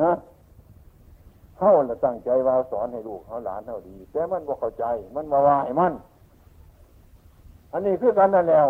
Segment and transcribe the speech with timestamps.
[0.00, 0.10] ฮะ
[1.56, 4.84] เขาละตั้งใจว่าสอนให้ลูกเขาหลานเท่าดี แต่มันบ่เข้าใจ
[5.14, 5.92] มันมาว่าให้มัน
[7.72, 8.68] อันนี้คือกันนั่นแล้ว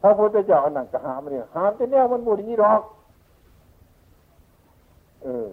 [0.00, 2.82] พระพุทธเจ้าอันนั้นก็หามเนี่ยหามจะแนวมันบุรีหรอก
[5.22, 5.50] เออ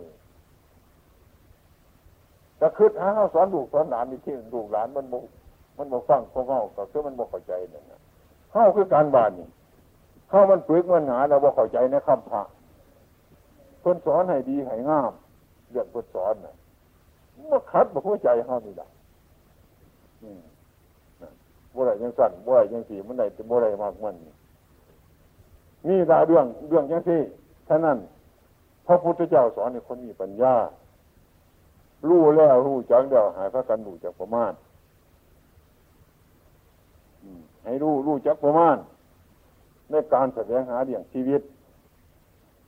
[2.61, 5.19] ก็คือหาเขาสอนลูกสอนหลานนี่ที่ลูกหลานมันบ่
[5.77, 7.99] มันบ่ฟังพวกเขาก็คือมันบ่เข้าใจนั่นนะ
[8.51, 9.47] เข้าคือการบ้านนี่
[10.29, 12.41] เข้ามันปึกมันหาเราบ่เข้าใจในคำพระ
[13.81, 15.11] เพิ่นสอนให้ดีให้งาม
[15.71, 16.53] เรื่องเพิ่นสอนน่ะ
[17.51, 18.87] มันขัดบ่เข้าใจเขานี่ล่ะ
[21.73, 24.15] บ่ได้ยังสั่นบ่ได้ยังสีมันได้บ่ได้มากมัน
[25.87, 27.19] นี่ตาเรื่องเรื่องยังสี่
[27.67, 27.97] ท่านั้น
[28.85, 30.55] พระพุทธเจ้าสอนให้คนมีปัญญา
[32.07, 34.53] รู้แล้วรู้จักเดียวหายพระกันรู้จักประมาณ
[37.63, 38.77] ให้รู้รู้จักประมาณ
[39.91, 41.41] ในการแสดงหาเดี่ยงชีวิต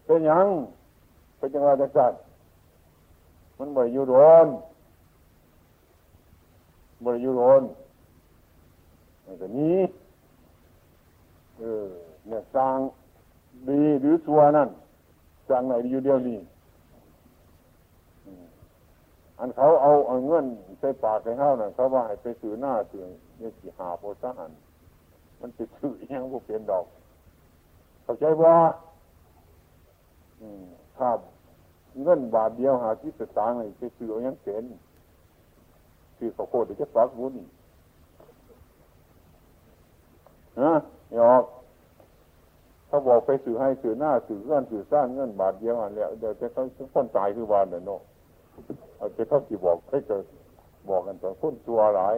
[0.05, 0.47] เป็นยัง
[1.41, 2.13] เป็นจังหวะจักจัด
[3.57, 4.47] มันบ่อยู่ร้อน
[7.05, 7.61] บ่อยู่ร้อน
[9.25, 9.79] มันก็นี้
[11.57, 11.85] เออ
[12.27, 12.77] เนี่ยสร้าง
[13.69, 14.69] ดีหรือชัวนั่น
[15.49, 16.39] สร้างไหนอยู่เดียวนี้
[19.39, 20.45] อันเขาเอาเอาเงิน
[20.79, 23.01] ใส่ปากใส่ข้าวนั่นเขาว่าให้ไปซื้อหน้าซื้อ
[23.37, 24.51] เนี่ยสีหาโพสาน
[25.39, 26.85] มันติดซื้อยังพวกเป็นดอก
[28.03, 28.55] เข้าใจว่า
[30.97, 31.09] ถ้า
[32.03, 34.63] เงินบาทเดียวหาที่สตางค์ไปซื้อยังเส็น
[36.17, 37.33] ซื้อข้าวโพดจะปักบุญ
[40.61, 40.73] นะ
[41.17, 41.43] ยอก
[42.87, 48.01] เขาบอกไปสื่อให้สื่อหน้าสื่อเงื่อนสื่อสร้างเงื่อนบาทเดียวอันแล้วเดี๋ยวจะเขาคนตายคือวานเนี่ยเนาะ
[48.97, 50.23] เอาจะเขากี่บอกให้เกิด
[50.89, 52.15] บอกกันตอนคนตัวหลาย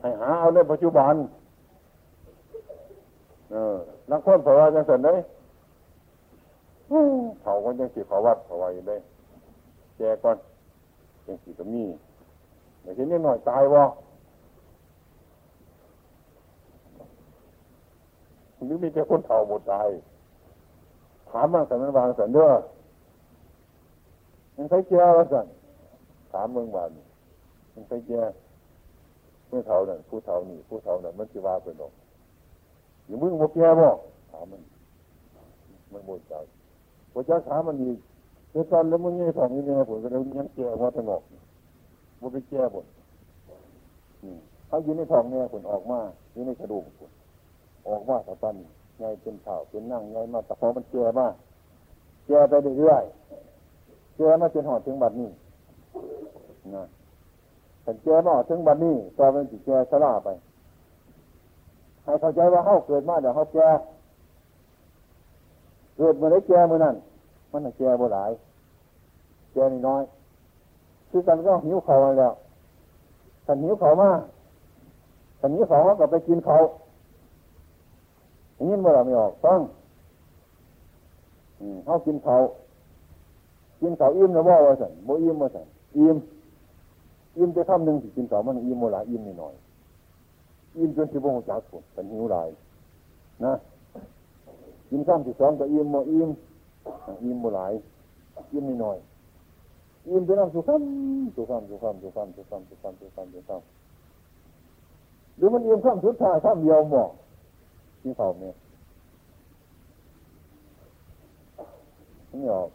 [0.00, 1.14] ให้หาเอาในปัจจุบัน
[3.52, 3.76] เออ
[4.10, 5.14] นักคนเผาจังสันได้
[7.42, 8.96] เผาคนยังสีเผาวัดเผาไว้ได้
[9.96, 10.36] แจก่อน
[11.26, 11.84] ยังสีก็มี
[12.82, 13.84] แต่ทีนี้หน่อยตายวะ
[18.66, 19.88] หรือมีแต่คนเฒ่าหมดตาย
[21.30, 22.50] ถามมาสันวางสันเด้อ
[24.56, 25.46] มันใครเจ้าสัน
[26.32, 26.90] ถามเมืองวัน
[27.72, 28.24] มันใครเจ้า
[29.48, 31.92] ผู้เฒ่านั่นผู้เฒ่านี่ผู้เฒ่านั่นมันสิว่าเป็นหรอก
[33.06, 33.88] อยู่มึงบอกแก่บ่
[34.30, 34.62] ถามมัน
[35.92, 36.34] มันโมใจ
[37.14, 37.90] พระเจ้าถามมันดี
[38.50, 41.22] เมื่อตอนแล้วมึงยังสอนนี่เนี่ยผมก็เลยยังแก่ว่าถนอก
[42.20, 42.86] มันไปแก่ผล
[44.66, 46.00] เขาอยู่ในท้องเนี่ยผลออกมา
[46.32, 47.10] อยู่ในกระดูกผล
[47.88, 48.56] ออกมาตะปัน
[48.98, 51.26] ไงเป็นเข่าเป็นนั่งไงมาแตะพอมันเจอมา
[52.26, 55.28] เจอไปเรื่อยๆเจอมาจนหอดถึงบัดนี้
[56.74, 56.84] นะ
[57.82, 60.28] แต่เจอมาหอดถึงบัดนี้ต่อเป็นจิตเจอสลาไป
[62.04, 63.68] ให้เข้าใจว่าเขาเกิดมาเดี๋ยวเขาแก่
[65.96, 66.94] เกิดมื่อไรแก่เมื่อนั้น
[67.50, 68.30] มันแก่บ่หลาย
[69.52, 70.02] แก่น้อย
[71.10, 72.34] คือกันก็หิวเขาแล้ว
[73.44, 74.10] ถ้าหิวเขามา
[75.40, 76.56] ถ้าหิวเขาก็ไปกินเขา
[78.54, 79.60] อย่างนี้เมื่อเราไม่ออกต้อง
[81.84, 82.36] เขากินเขา
[83.80, 85.66] กินเขาอิ่มนะว่าว่าสันโมอิ่มว่าสัน
[85.96, 86.16] อิ่ม
[87.36, 89.54] อิ่มจะทำหนึ่งสิกินเขามันอิ่มโมลาอิ่มนิดหน่อย
[90.78, 92.48] อิ่มจนที่บ่งจักผลเป็นหิวลาย
[93.44, 93.52] นะ
[94.94, 96.30] กินข้ามที่สองก็อิ่มโมอิ่ม
[97.24, 97.72] อิ่มโมหลาย
[98.52, 98.98] อิ่มนิดหน่อย
[100.08, 100.82] อิ่มจะนั่งสุขัม
[101.36, 103.60] สุขัมสุขัมสุขัมสุขัมสุขัมสุขัมสุขัม
[105.36, 107.04] หรือมันอิ่มข้ามสุดท้ายข้ามเดียวหมอ
[108.02, 108.54] ที่เขาเนี่ย
[112.32, 112.68] นี่ออก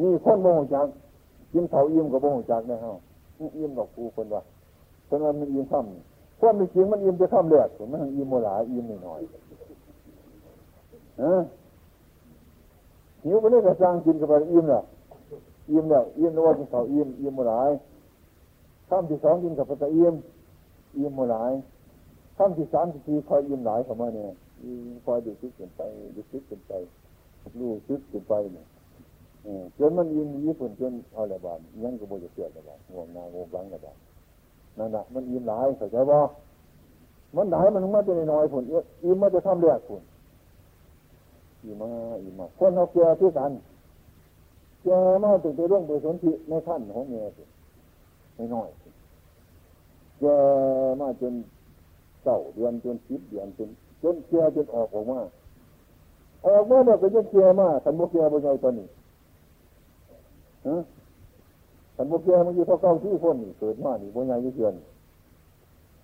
[0.00, 0.86] นี่คนโมโหจัก
[1.52, 2.92] กินเขาอิ่มกับโมโหจักนะฮะ
[3.58, 4.42] อิ่มกับกูคนว่า
[5.08, 5.86] คนว่ามันอิ่มข้าม
[6.40, 9.20] ความเป็นจริงมันอิ่มจะข้ามเลือดมันอิ่มโมหลายอิ่มหน่อย
[13.24, 14.84] หิวไปเลยกระซังกินกับไปอิ่มแล้ว
[15.70, 17.70] อิ่มแล้วอิ่มแล้วว่ากินเขาวอิ่มอิ่มโมหลาย
[18.88, 20.14] ข้ามที่สองกินกับไปอิ่ม
[20.96, 21.52] อิ่มโมหลาย
[22.36, 24.28] ขั้นที่สามที่สี่คอยยิ้มหลายเข้ามาเนี่ย
[25.04, 25.80] คอยดูซึกเกินไป
[26.14, 26.72] ดูซึกเกินไป
[27.58, 28.66] รู้ซึกเกินไปเนี่ย
[29.78, 33.96] จนมันยิ้มยิ้มผลจนเอาอะไรบ้างยังก็บ่จะเสียอะไรบ้างห่วงนางงหลังอะไรบ้าง
[34.78, 36.18] นั่นแหละมันยิ้มหลายเข้าใจบ่
[37.36, 38.64] มันหลายมันมาจะน้อยผล
[39.04, 40.02] ยิ้มมาจะทำเลือดผล
[41.64, 41.88] ยิ้มา
[42.24, 43.52] ยิ้มาคนเขาแก่ที่กัน
[44.82, 47.44] แก่มาถึงไปร่วงไปสนธิในขั้นของเมียสิ
[48.34, 48.68] ไม่น้อย
[50.20, 50.36] แก่
[51.00, 51.34] มาจน
[52.24, 53.68] เก้าเดือนจนสิบเดือนจน
[54.02, 55.18] จนเกียจนออกออกมา
[56.46, 58.86] ออกมาเนี่ยเป็นจนเกียมาขันโมเกียเป็นไงตอนนี้
[60.66, 60.76] ฮะ
[61.96, 64.74] ขันโมเกียมันอยู่เท่าเก้าที่คนนี่เกิดมานี่บนไงยี่เดือน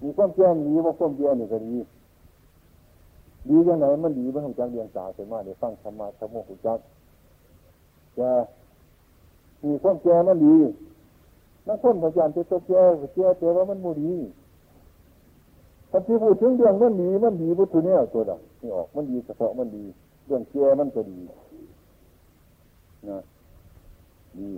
[0.02, 1.74] มีความแก่หนีว่าความเกียนี่ก็ดี
[3.48, 6.78] ดียังไงมันดีมันของจังเรียนสาเสมาเนี่ยฟังธรรมะธรรมะหุจัก
[8.16, 8.32] แก่
[9.62, 10.56] มีความแก่มันดี
[11.66, 12.82] นักคนพยายามจะตัวแก่
[13.14, 14.12] แก่แต่ว่ามันมูดี
[15.90, 19.84] ถ้าที่พูดถึงเรื่องมันดีมันดีพุทธเนี่ยตัวดำนี่ออกมันดีเฉพาะมันดี
[20.26, 21.18] เรื่องแก่มันก็ดี
[23.10, 23.18] นะ
[24.38, 24.48] ดี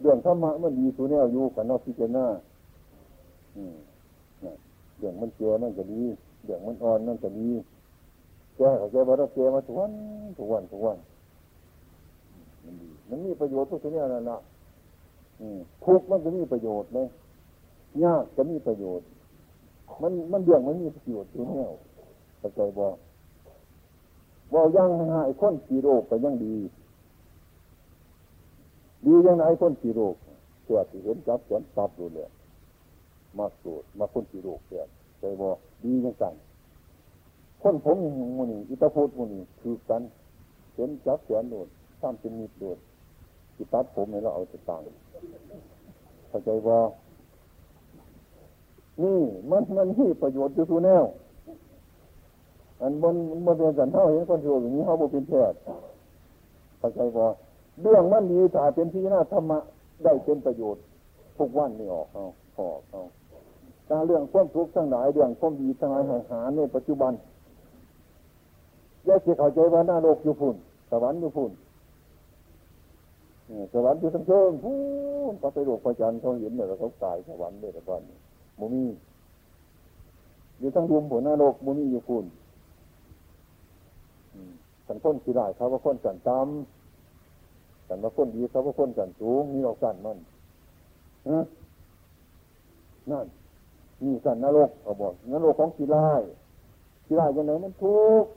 [0.00, 2.26] เรื่องธรรมะมันดีตัวเนี้ยอยู่กันนอกพิจารณา
[3.56, 3.76] อืม
[4.98, 6.02] เรื่องมันแก่มันก็ดี
[6.44, 7.48] เรื่องมันอ่อนมันก็ดี
[8.56, 9.92] แก่เขาใจว่าเราแก่มาทุกวัน
[10.38, 10.98] ทุกวันทุกวัน
[12.64, 14.38] มันดีมันมีประโยชน์ตัวเนี้ยนั่นละ
[15.84, 17.06] ทุกมันก็มีประโยชน์เลย
[18.04, 19.06] ยากก็มีประโยชน์
[20.02, 21.66] มันมันเรื่องมันมีประโยชน์ตัวเนี้ย
[22.38, 22.86] เข้าใจบ่
[24.52, 26.56] ว่ายังหายคนสีโรคก็ยังดี
[29.06, 30.14] ดียังไงคนสีโรค
[30.64, 32.28] เกิดที่เห็นจับสวนตับดูเลย
[33.38, 34.88] มาสูดมาคนสีโรคเกิด
[35.20, 35.48] ใจบ่
[35.84, 36.24] ดียังไง
[37.62, 37.96] คนผม
[38.36, 40.02] มูนี่อิตาพูดมูนี่คือกัน
[40.74, 41.68] เห็นจับเสวนโดด
[42.00, 42.78] ทำเป็นมีดโดด
[43.54, 44.80] ที่ตัดผมเนี่ยเราเอาจะต่าง
[46.28, 46.78] เข้าใจว่า
[49.02, 49.18] นี่
[49.50, 51.04] มันมันที่ประโยชน์อยู่ทุแนว
[52.80, 53.14] อันบน
[53.46, 55.58] มันเป็นสันเท่าเห็นคนโยอย่างนี้เขาบอกเป็นแพทย์
[56.78, 57.28] เข้าใจว่า
[57.82, 59.58] เรื่องมันดีถ้าเป็นที่น่าธรรมะ
[60.04, 60.82] ได้เป็นประโยชน์
[61.38, 62.24] ทุกวันนี่ออกเอา
[62.58, 63.02] ออกเอา
[63.90, 67.12] การเรื่องความทุกข์ทั้งหลายเรื่องความดีทั้งหลายหาหาในปัจจุบัน
[69.04, 70.56] แยกเข้าใจว่าหน้าโลกอยู่พุ่น
[70.90, 71.52] สวรรค์อยู่พุ่น
[73.72, 74.72] สวรรค์อยู่ทั้งเชิงพู
[75.30, 78.00] นพอไปโลกพระจันทร์เขาเห็นเนี่ยเขาตายสวรรค์เลยแต่ก่อน
[78.58, 78.84] มุมี
[80.58, 82.24] อยู่ทั้งรุมหัวหน้าโลกมุมีอยู่พุ่น
[84.86, 90.18] สันพ้นสีได้เขาว่าคนสันต่ำสันว่าคนดีเขาว่าคนสันสูงมีออกสันมัน
[93.10, 93.26] นั่น
[94.04, 96.08] มีสันนรกเขาบอกนรกของสีไล่
[97.06, 98.30] สีไล่ยังไงมันทุกข์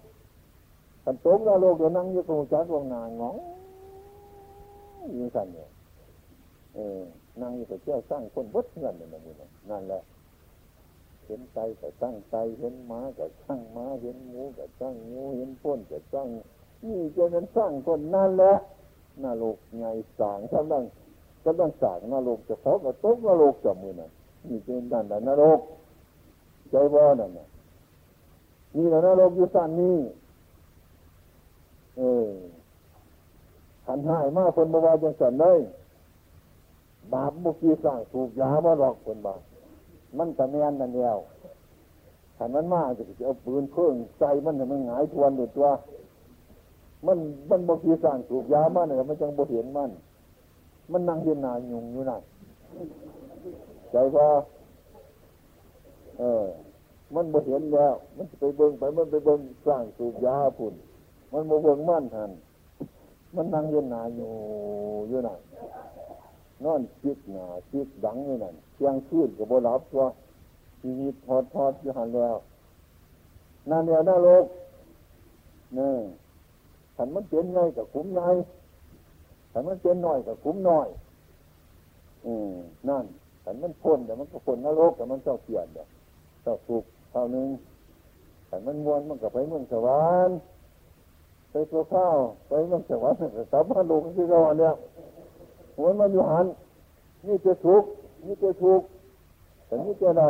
[1.03, 3.35] สันโตมนรกเดี๋ยวนั่งอยู่ตรงจัดวงนางง
[5.17, 5.69] ยิงสันเนี่ย
[6.75, 7.01] เออ
[7.41, 9.09] นั่งอยู่กับเจ้าสร้างคนวัดเงินเนี่ย
[9.71, 10.01] นั่นแหละ
[11.25, 16.27] เห็นไก่ก็ตั้งไก่เห็นม้าก็ตั้งม้าเห็นงูก็ตั้งงูเห็นพ้นก็ตั้ง
[16.85, 18.53] นี่จะนั้นสร้างคนนั่นแหละ
[19.23, 19.85] นาโลกไง
[20.19, 20.83] สางกำลัง
[21.45, 24.09] กำลังสางนาโลกจะเขาก็ตกนาโลกจับมือน่ะ
[24.47, 25.59] นี่เป็นด้านด้านนาโลก
[26.71, 27.47] ใจว่านั่นน่ะ
[28.75, 29.97] นี่แหละนาโลกอยู่สั้นนี้
[31.97, 32.29] เออ
[33.85, 35.59] ขันหายมากคนบวาจังสันเลย
[37.13, 39.41] บาปบุกีสร้างถูกยามาหลอกคนบาป
[40.17, 41.17] มันจะแม่นนั่นแล้ว
[42.35, 45.67] ถ้ามันมากจะเอาปืนเครื่องใจมันเนี่ยมันหงายทวนหลุดตัว
[47.05, 47.17] มัน
[47.49, 49.89] มันบางทีสั่งสูบยามันเนี่ยมันจังบ่เห็นมัน
[50.91, 52.21] มันนั่งเย็นนายุงอยู่นั่น
[53.91, 54.29] ใจว่า
[56.19, 56.45] เออ
[57.15, 60.73] มันบ่เห็นแล้ว มันไปเบิ่งไป มันไปเบิ่งสร้างสูบยาพุ่น
[61.31, 62.31] มันบ่เบิ่งมั่นทัน
[63.35, 64.31] มันนั่งเย็นหนาอยู่
[65.07, 65.39] อยู่นั่น
[66.63, 70.05] นอนคิดหนาคิดดังอยู่นั่นเที่ยงคืนกับบรับตัว
[70.81, 72.37] ชีวิตทอดทอดอยู่หันแล้ว
[73.69, 74.45] นั่นเดียวน่าโลก
[75.77, 75.91] นี่
[76.95, 78.21] ขันมันเป็นไงกับคุ้มไง
[79.51, 80.87] ขันมันเป็นน้อยกับคุ้มน้อย
[82.25, 82.51] อืม
[82.89, 83.05] นั่น
[83.49, 85.85] ขันมันพ้นแต่มันก็พ้นนรกแต่มันเจ้าเปลี่ยนเดี๋ย
[86.43, 87.47] เจ้าสุกเท่านึง
[88.49, 90.35] ขันมันมวนมันก็ไปเมืองสวรรค์
[91.51, 92.17] ไปตัวข้าว
[92.47, 93.19] ไปเมืองสวรรค์
[93.51, 94.73] สามพันโลกที่เราเนี่ย
[95.83, 96.45] มันมาอยู่หัน
[97.27, 97.83] นี่จะสุก
[98.25, 98.87] นี่จะทุกข์
[99.65, 100.29] แต่นี่จะได้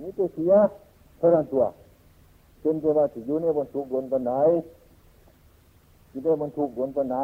[0.00, 0.52] นี่จะเสีย
[1.18, 1.64] เท่านั้นตัว
[2.60, 4.32] เป็นแต่ว่าสิอยู่ในบนทุกข์บนปันไหน
[6.10, 7.16] อยู่ในบนทุกข์บนปันไหน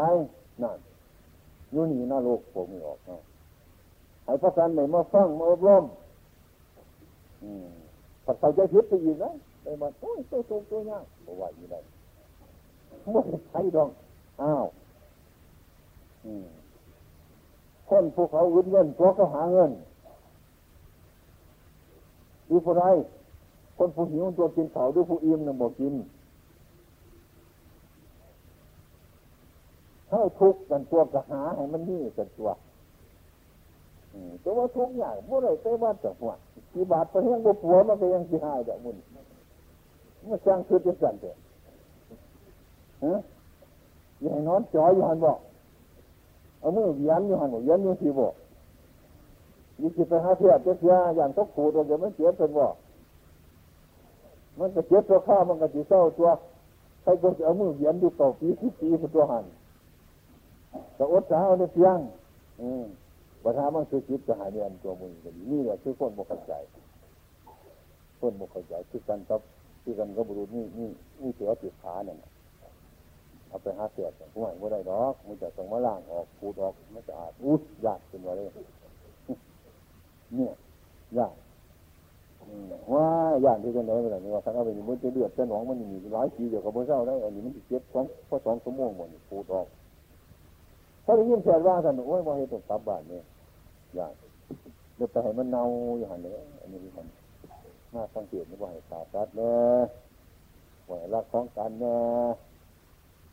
[0.62, 0.78] นั่น
[1.70, 3.22] อยู่นี่น้าโลกผมไม่ออกเนาะ
[4.24, 5.84] ให้พระสันไหนมาฟังมาอบรม
[8.24, 9.30] ผัดใส่ใจคิดไปอีกนะ
[9.62, 11.80] ไปมาโอ้ยตัวตัวตัวยากบอกว่าอยู่ได้
[13.12, 13.88] ไม่ใช่ดอง
[14.42, 14.64] อ้าว
[17.88, 19.70] คนพวกเขาเงินเงินตัวเขาหาเงิน
[22.48, 22.84] ดูผู้ไร
[23.76, 25.94] คนผู้หิวตัวกินเขาดูผู้อิ่มน่ะบอกกิน
[30.08, 32.48] เข้าทุกข์กันตัวกระหาให้มันนี่กันตัว
[34.40, 36.32] แต่ว่าทุกอย่างเมื่อไรไปว่าจะหัว
[36.72, 38.96] กี่บาทไปเฮียงบุปัวมันก็ยังกี่หายเดี๋ยวมุน
[40.30, 41.36] มันสร้างคือจะสั่นเถอะ
[43.04, 43.14] ฮะ
[44.22, 45.38] อย่างนอนจอยอยู่หันบอก
[46.60, 48.34] เอามือยันอยู่หันบอกยันอยู่ที่บอก
[49.80, 52.66] ยิ่งไปหาเทียบเสียอย่างตกขูดเดี๋ยวมันเสียเป็นบ่
[54.58, 56.28] มันก็เจ็บตัวข้ามันก็จีเศร้าตัว
[57.02, 59.44] ใครก็จะเอามือเยียนดูต่อปีสิบปีเป็นตัวหัน
[60.94, 61.98] แต่อดสาวในเพียง
[62.60, 62.84] อืม
[63.44, 66.54] บัตรมันคือจิตจะหายเรียนตัวมือก็ดีนี่แหละคือคนบกเข้าใจ
[68.20, 69.40] คนบกเข้าใจคือกันกับ
[69.82, 70.88] คือกันกับบุรุษนี่นี่
[71.20, 72.16] นี่เสือติดขาเนี่ย
[73.48, 78.46] เอาไปหาเสียดห่วยไม่ได้ดอกมันจะต้องมาล่างออกขูดออกมันจะอาดอุ้ยยากเป็นว่าเลย
[80.34, 80.52] เนี่ย
[81.18, 81.34] ยาก
[82.92, 83.06] ว่า
[83.42, 89.66] อย่างที่กันได้แบบนี้ว่าถ้าเอาไปมันจะเดือดจะหนองมันมีหลายปีเดียวกับพวกเจ้าได้อันนี้มันจะเจ็บสองพอสองชั่วโมงหมดขูดออก
[91.04, 93.22] ถ้าได้ยินเสียงว่าท่านโอ้ยว่าเหตุตับบาดเนี่ย
[93.98, 94.14] ยาก
[94.96, 95.64] เดี๋ยวไปให้มันเน่า
[96.00, 97.06] อย่างนี้อันนี้มัน
[97.94, 99.82] น่าสังเกตว่าให้ขาดรัดเนี่ย
[100.88, 101.98] ว่าให้รักของกันเน่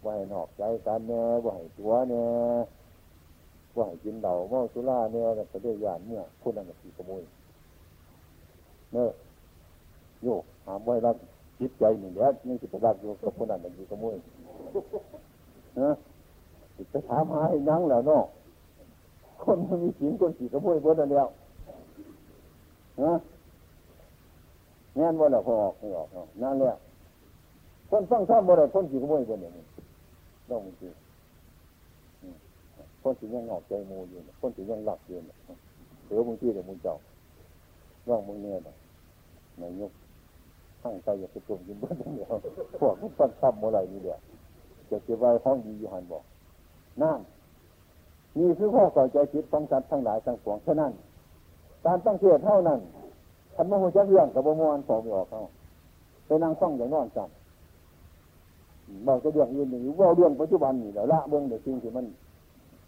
[0.04, 2.26] ว่าให้นอกใจกันเน่ว่าให้ตัวเน่
[3.76, 7.24] ว่าให้กินเหล้าเมาสุราเนี่ยแต่เรื่องยานเนี่ยพูดนั่นคือขโมย
[8.94, 9.12] เนอะ
[10.24, 10.28] โย
[10.66, 11.16] หามไว้รัก
[11.60, 14.16] จิตใจหนึ่งเดียวนี่จะรักอยู่กับคนนั้นคือขโมย
[15.80, 15.90] นะ
[16.94, 18.24] จะถามหาให้ยั้งแล้วเนาะ
[19.44, 21.28] คนมันมีสิงคนขี่ขโมยเบิดนั่นแล้ว
[23.04, 23.14] นะ
[24.96, 26.08] แง่นว่าแล้วพอออกไม่ออก
[26.44, 26.78] นั่นแหละ
[27.90, 29.66] คนฟังท่าบ่ได้คนขี่ขโมยคนอย่างนี้
[30.50, 30.94] ต้องมีจริง
[33.04, 35.18] คนที่ยังงอกใจมูอยู่คนที่ยังหลับอยู่
[36.06, 36.96] เหลือบางทีเดี๋ยวมึงเจ้า
[38.10, 38.76] ว่างมึงเนี่ยนะ
[39.62, 39.92] นายก
[40.82, 42.34] ทั้งใจอยากจะตุ่มยินเบิ้ลเดียว
[42.80, 44.20] พวกมันฟังท่าบ่ไรนี่เดียว
[44.90, 46.24] จะเก็บไว้ห้องดีอยู่หันบอก
[47.02, 47.20] นั่น
[48.40, 50.92] นี่คือข้อเข้าใจจิตของสัตว์ทั้งหลายทั้งปวงเท่านั้น
[51.86, 52.80] การตั้งเทศเท่านั้น
[53.56, 55.40] ทันมโหจักเรื่องกับโมวนสอบไม่ออกเขา
[56.26, 57.30] ไปนั่งฟังอย่างนอนจัน
[59.08, 62.06] บอกจะเรื่องยืนอย่างนี้ว่าเรื่องปัจจุบันนี่เดี๋ยวละเบื้องเดี๋ยวจริงที่มัน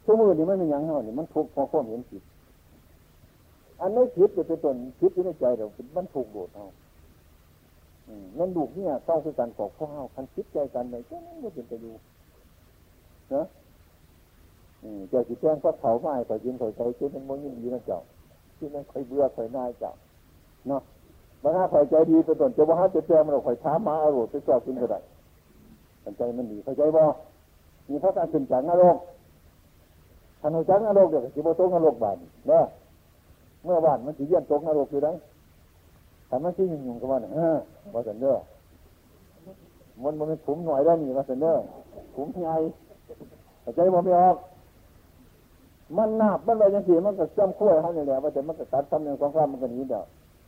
[0.05, 2.23] ชั่วมือนี่มันเป็นอย่างเท่านี่มันถูกพอความเห็นผิด
[3.81, 5.65] อันนี้ผิดจะเป็นต้นผิดที่ในใจเรา
[5.95, 6.65] มันถูกโดดเอา
[8.37, 11.91] นั่นดูเนี่ยต้องคือการกอข้าวคันคิดใจกันไหนก็นั่นก็เป็นไปดู
[13.33, 13.43] นะ
[15.09, 17.99] เจ้าสิแจ้งก็เขาไม่อยยินคอยใจคิดมันมยิ่งดีนะเจ้า
[18.57, 19.91] ที่นั่นคอยเบื่อคอยน่ายเจ้า
[20.67, 20.81] เนาะ
[21.43, 24.99] บางคอยใจดีเป็นต้นจะว่าจะแจ้งมันเราคอยท้ามาอารมณ์ไปเจ้ากินก็ได้
[26.17, 27.03] ใจมันดีเข้าใจบ่
[27.89, 28.97] มีพระการขึ้นจากนรก
[30.41, 32.65] ท่านหัวจักนรกเดี๋ยวสิบโตนรกบานเนาะ
[33.63, 35.11] เมื่อวานมันสิเยี่ยนตกนรกอยู่ได้
[36.29, 37.57] ถ้ามันสิยุ่งยุ่งกับมันเออ
[37.93, 38.35] มาสันเด้อ
[40.03, 41.53] มันมันเป็นขุมหน่อยได้หนี่มาสันเด้อ
[42.15, 42.55] ขุมใหญ่
[43.75, 44.35] ใจมันไม่ออก
[45.97, 50.01] มันนาบมันอะไรยังสีมันก็จำขั้วเขาเนี่ยแหละว่าแต่มันก็ตัดทำหนึ่งสองข้ามมันก็หนีเด้อ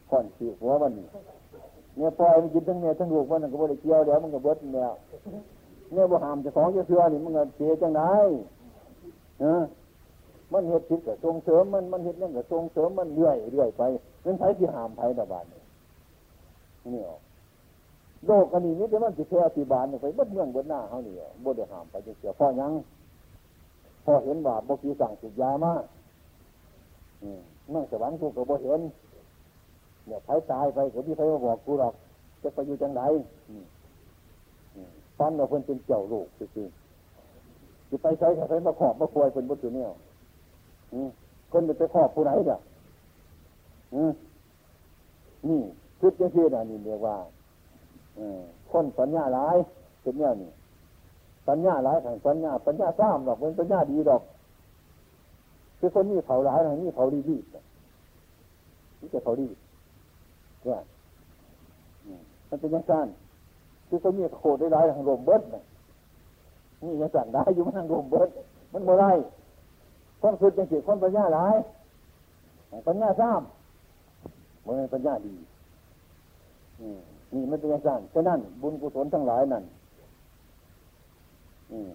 [0.10, 4.90] ก่อนสีหัวมันเนี่ยปล่อยมันกินทั้งเนี่ยทั้งลูกมันก็บริเกี่ยวเดี๋ยวมันก็เบิดเนี่ย
[5.94, 8.02] เนี่ยบ่หามจะของจะเชื่อนี่มันก็เสียจังไง
[9.42, 9.64] เออ
[10.54, 13.84] มันเห็ดผิดกับทรงเสริมมันมันเห็ดนั่นกับทรงเสริมมันเรื่อยเรื่อยไป
[14.24, 15.46] เป็นไผที่หามไผตะบาน
[16.96, 17.22] นี่ออก
[18.28, 22.72] โลกอันนี้นี่แต่มันจะแค่อธิบาลไปบดเมืองบดหน้าเขาเนี่ยบ่ได้หามไปจะเสียพ่อยัง
[24.04, 25.74] พอเห็นว่าบ่กีสั่งสุดยามา
[27.22, 27.40] อืม
[27.74, 28.82] นั่งสวรรค์กูก็บ่เห็น
[30.08, 31.94] เนี่ยไผตายไปก็ที่ไผมาบอกกูหรอก
[32.42, 33.02] จะไปอยู่จังไหน
[35.18, 39.88] ฟันเราเพิ่นเป็นเจ้าลูกจริงๆจะไปใช้ใครมาขอบมาควยเป็นบุตรเนี่ย
[41.52, 42.58] คนจะไปขอบผู้ไหนเด้อ
[45.48, 45.62] นี่
[46.00, 47.16] คิดยังเชื่อนี่เรียกว่า
[48.72, 49.58] คนปัญญาหลาย
[50.02, 50.52] เป็นเนี่ยนี่
[51.48, 54.22] ปัญญาหลายทางปัญญาปัญญาซ้ำหรอกเป็นปัญญาดีหรอก
[55.80, 57.38] คือคนนี้เผาหลายทางนี้เผาดีดี
[59.00, 59.48] นี่จะเผาดี
[60.70, 60.80] ว่า
[62.50, 63.08] มันเป็นยังสั้น
[63.88, 65.42] คือคนนี้โคตรได้หลายทางลมเบิด
[66.84, 68.30] นี่ยังสั่นได้อยู่มันทางลมเบิด
[68.74, 69.12] มันโมได้
[70.22, 71.56] คนสุดยังเสิคนปัญญาหลาย
[72.88, 75.36] ปัญญาซ้ำมันเป็นปัญญาดี
[77.34, 79.64] นี่มันเป็นยังสั้นฉะนั้นบุญกุศลทั้งหลายนั่น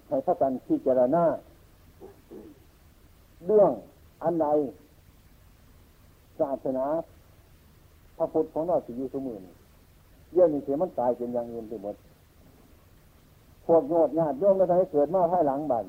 [0.07, 1.23] ให้พระกันพิจารณา
[3.45, 3.71] เรื่อง
[4.23, 4.47] อันใด
[6.39, 6.85] ศาสนา
[8.17, 9.37] พระพุทธของเราสิอยู่สมือ
[10.31, 11.95] เยี่ยนี้เสียมันตายเป็นอย่างอื่นไปหมด
[13.65, 15.85] พวกโยดญาติโยมก็ทำให้เกิดมาภายหลังบัน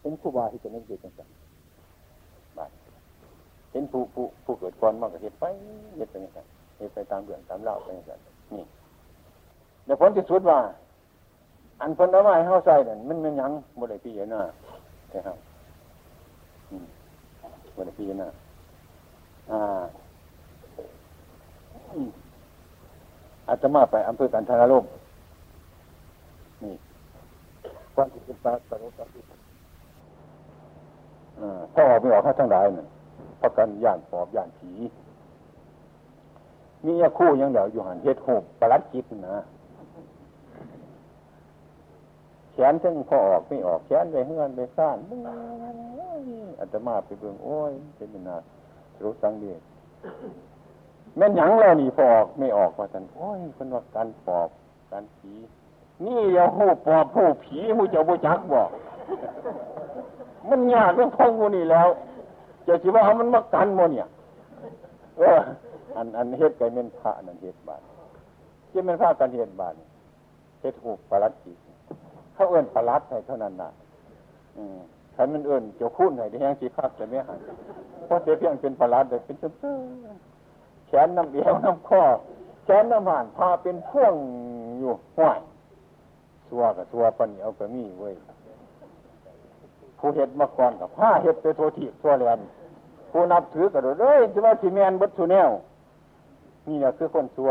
[0.00, 1.28] เป็นครูบาที่จะไม่เกิดจังสัน
[2.58, 2.70] บัน
[3.70, 5.44] เห็นผู้ผู้ผู้เกิดก่อนมากกับเหตุไป
[5.96, 6.38] เหตุไปอย่างไร
[6.78, 8.12] เหตุไปตามเรื่องตามเล่าไปอย่างไร
[8.54, 8.64] นี่
[9.86, 10.58] ในผลที่สุดว่า
[11.80, 14.40] อันพ้นเอาไว้เข้าใส่เนี่ยมันมันยังบริพีเนา
[15.10, 15.36] ใช่ครับ
[17.76, 18.28] บริพีเนา
[19.50, 19.82] อ่า
[23.48, 24.84] อาจจะมาไปอำเภอกันทารลม
[26.62, 26.74] นี่
[27.94, 29.08] ความที่เป็นปาสรุปกัน
[31.74, 32.86] พ่อออกไม่ออกข้าทั้งหลายเนี่ย
[33.40, 34.70] พระกันย่านปอบย่านผี
[36.84, 39.36] มีคู่ยังเดี๋ยวอยู่หันเฮ็ดหูประลัดจิตนะ
[42.47, 44.98] แขนทั้งพอออกไม่ออกแขนไปเฮือนไปซ่าน
[46.58, 48.36] อาจจะมาไปเบิ่งโอ้ยเป็นนา
[49.02, 49.56] รู้สังเดีย
[51.16, 54.48] แม่นหยังแล้วนี่พอออกไม่ออกว่าท่านโอ้ยคนว่าการปอบ
[54.92, 55.32] การผี
[56.04, 58.70] นี่เดี๋ยวหูปอบหูผีหูเจ้าบุจักบอก
[60.50, 61.88] มันยากเรื่องท้องมูนี่แล้ว
[62.66, 64.06] จะคิดว่ามันมากันโมเนี่ย
[65.18, 65.40] เออ
[65.96, 67.82] อันอันเฮ็ดไก่เม่นพระนั่นเฮ็ดบาท
[68.70, 69.74] ที่เป็นพระกันเฮ็ดบาท
[70.60, 71.52] เฮ็ดหูปลัดจี
[72.38, 73.70] เขาเอื้นประลัดให้เท่านั้นน่ะ
[75.16, 77.40] ฉันมันเอื้นเจ้าคุ้นให้ได้ยังสีคักจะไม่หาย
[78.04, 79.50] เพราะเสียเพียงเป็นประลัดเลยเป็นเจ้า
[80.86, 82.02] แขนน้ำเดียวน้ำข้อ
[82.64, 84.14] แขนน้ำห่านพาเป็นพ่วง
[84.78, 85.38] อยู่ห้วย
[86.48, 88.14] สัวกับสัวปนเอาไปมีเว้ย
[89.98, 92.38] ผู้เห็ดมาก่อนกับผ้าเห็ดไปโททีทัวเรียน
[93.10, 95.48] ผู้นับถือกับเอ้ยจะว่าสีแมนบัตถุแนว
[96.68, 97.50] นี่แหละคือคนสัว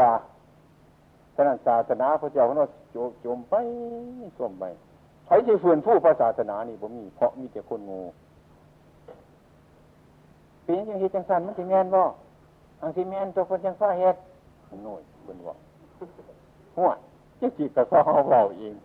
[1.38, 2.66] ฉะนั้นศาสนาพระเจ้าของเรา
[3.22, 3.56] โจมไป
[4.38, 4.64] ส่วมไป
[5.26, 8.02] ใครจะฝืนผู้พระศาสนานี่ผมมีเพราะมีแต่คนงู
[10.64, 12.02] เป็นยังเห็ดจังสันมันสีแมนบ่
[12.82, 14.16] อังสีแมนตัวคนจังฟ้าเห็ด
[14.84, 15.56] หน่อยเป็นว่า
[16.78, 16.90] หัว
[17.40, 18.76] จะจีกับเขาเบาเอง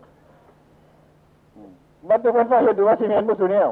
[2.08, 3.64] มันจะเป็นฟ้าเห็ดหรือว่าสีแมนบุสุเนี่ย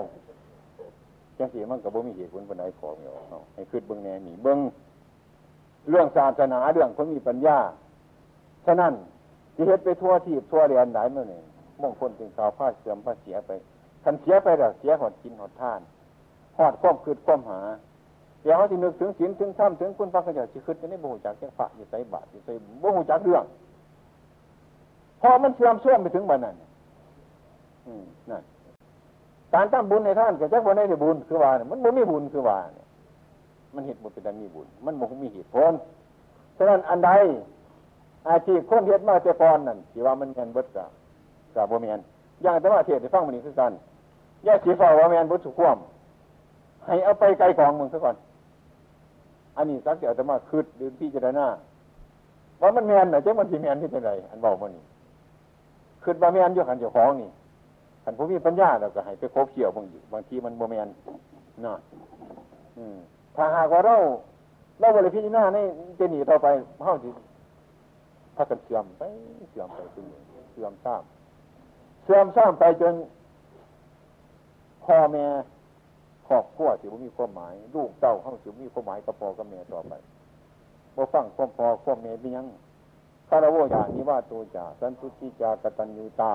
[1.39, 4.59] จังสีมันกับบ่มีเหตุผลปนใดขอไม่ออกให้คืดเบิ้งแน่หนีเบิ้ง
[5.91, 7.59] เรื่องศาสนาเรื่องคนมีปัญญา
[8.67, 8.93] ฉะนั้น
[9.55, 11.41] ที่เฮ็ดไปทั่วที่ทั่วเรียนไหนเมื่อนี่
[11.83, 13.51] มงคลจึงข่าวผ้าเสื่อมผ้าเสียไป
[14.05, 15.81] คันเสียไปแล้วเสียหอดกินหอดท่าน
[16.59, 17.61] หอดความคืดความหา
[18.43, 22.53] เดี๋ยวเขาจะนึกถึงศีลถึงธรรมถึงคุณพระขยันจะคืดจะได้บูจากแค่ฝะอยู่ใส่บาตรอยู่ใส่
[22.83, 23.45] บูจากเรื่อง
[25.21, 26.55] พอมันเสื่อมเสื่อมไปถึงบันนั้น
[28.31, 28.43] นั่น
[29.55, 32.87] การตั้งบุญในท่านกับแจ้งบุญในบุญคือว่ามันไม่มีบุญคือว่าเนี่ย
[33.75, 35.73] มันเหตุบุญเป็นการมีบุญ มันบ่มีเหตุผล
[36.57, 37.11] ฉะนั้นอันใด
[38.29, 40.85] อาชีพคนเฮ็ดมาแต่ก่อนนั่นที่ว่ามันเงินเบิดกะ
[41.55, 42.01] กะบ่แม่น
[42.43, 43.73] อย่างแต่ว่าเทศได้ฟังมันนี่คือกัน
[44.47, 45.79] ย่าสีฟ้าว่าแม่นบ่สุขวม
[46.87, 48.17] ให้เอาไปไกลกองมึงซะก่อน
[49.57, 51.49] อันนี้สักเดี๋ยวจะมาคืดหรือพี่เจะได้หน้า
[52.61, 54.85] ว่ามันแมนน่ะจังมันสิแมนที่เป็นไรอันบอกมันนี่
[56.03, 57.31] คืดว่าแมนอยู่ขันเจ้าของนี่
[58.05, 60.89] ขันผู้มีปัญญาเราก็ให้ไปคบเขี่ยวบางอยู่บางทีมันบ่แมน
[61.65, 61.75] น่ะ
[62.77, 62.97] อืม
[63.37, 63.97] ถ้าหากว่าเรา
[64.81, 65.59] เราบริพิจารณาใน
[65.99, 66.47] จนี่ต่อไป
[66.83, 69.03] เท่าที่ถ้ากันเสื่อมไป
[69.51, 70.05] เสื่อมไปเป็น
[70.53, 72.95] เสื่อมซ้ำเสื่อมซ้ำไปจน
[74.85, 75.25] พ่อแม่
[76.29, 79.93] ครอบครัวที่มีความหมาย ลูกเต้าเข้าสู่มีความหมายกับพ่อกับแม่ต่อไป
[80.97, 82.47] บ่ฟังความพ่อความแม่เป็นยัง
[83.29, 86.33] คารวะอย่างนี้ว่าตัวจ่าสันตุติจากตัญญูตา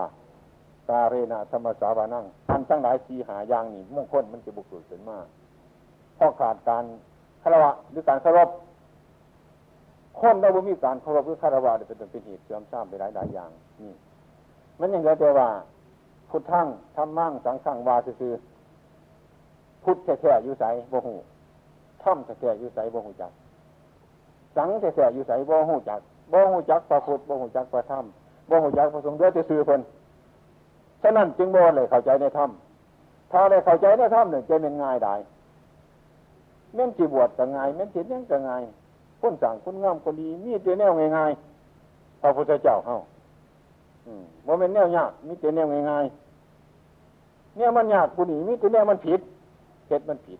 [0.89, 5.18] ตาเรนะธรรมสาวานั่งอันทั้งหลายสีหายางนี่มงคลมันจะบุกเบิกขึ้นมา
[6.15, 6.84] เพราะขาดการ
[7.41, 8.50] คารวะหรือการเคารพ
[10.19, 13.49] คนเราบ่มีการเคารพหรือคารวะเป็นเป็นเหตุเสื่อมทราบไปหลายหลายอย่าง
[13.82, 13.93] นี่
[14.80, 15.49] มันยังเหลือแต่ว่า
[16.30, 18.34] พุทธังธรรมั่งสังขังวาคือ
[19.84, 21.15] พุทธแท้ๆอยู่ใสบ่หู
[22.04, 23.32] ถ้ำแท้ๆอยู่ใสบ่หูจัก
[24.56, 25.99] สังแท้ๆอยู่ใสบ่หูจัก
[26.32, 28.06] บ่หูจักพระพุทธบ่หูจักพระธรรม
[28.49, 29.82] บ่หูจักพระสงฆ์เดือดจะซื้อเพิ่น
[31.01, 32.49] ฉะนั้นจึงบ่เลยเข้าใจในธรรม
[33.32, 35.15] ถ้าได้เข้าใจในธรรมเนี่ยจะเป็นง่ายได้
[36.75, 38.63] แม่นจีบวชก็ง่ายแม่นจียังก็ง่าย
[39.25, 42.95] คนสั่งคนงามคนดี มีแต่แนวง่ายๆพระพุทธเจ้าเฮา
[44.45, 49.19] บ่เป็นแนวยากมีแต่แนวง่ายๆเนี่ยมันยากกูนีมีแต่แนวมันผิด
[49.88, 50.39] เฮ็ดมันผิด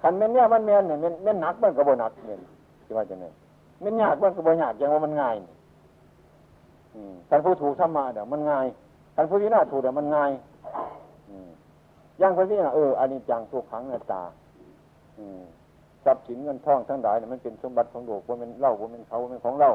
[0.00, 2.38] ขันแม่นเนี่ยมันแม่นเนี่ยแม่นหนักมันก็บ่หนักเนี่ย
[2.84, 3.26] ที่ว่าจะไง
[3.80, 5.36] แม่นยากมันก็บ่ยากอย่างว่ามันง่าย
[7.28, 8.66] ขันผู้ถูกธรรมะเดี๋ยวมันง่าย
[9.14, 10.30] ขันผู้ที่น่าถูกเดี๋ยวมันง่าย
[12.18, 14.22] อย่างคนที่น่ะเอออันนี้จังทุกขังนาตา
[16.04, 19.70] ทรัพย์สินเงินทองทั้งหลายเนี่ยมันเป็นสมบัติของโลกว่ามันเล่าว่ามันเขาว่ามันของเรา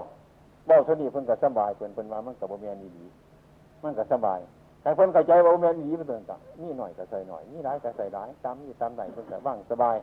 [0.67, 3.05] เบ้าเท่านี้เพิ่นก็สบายเพิ่นเพิ่นว่ามันกับบ่แม่นดี
[3.83, 4.39] มันก็สบาย
[4.81, 9.95] แต่เพิ่นเข้าใจว่าบ่แม่นดีมันเดินต่างนี่หน่อยก็ใส่หน่อยนี่ร้ายก็ใส่ร้ายตามนี่ตามไหนเพิ่นก็ว่างสบาย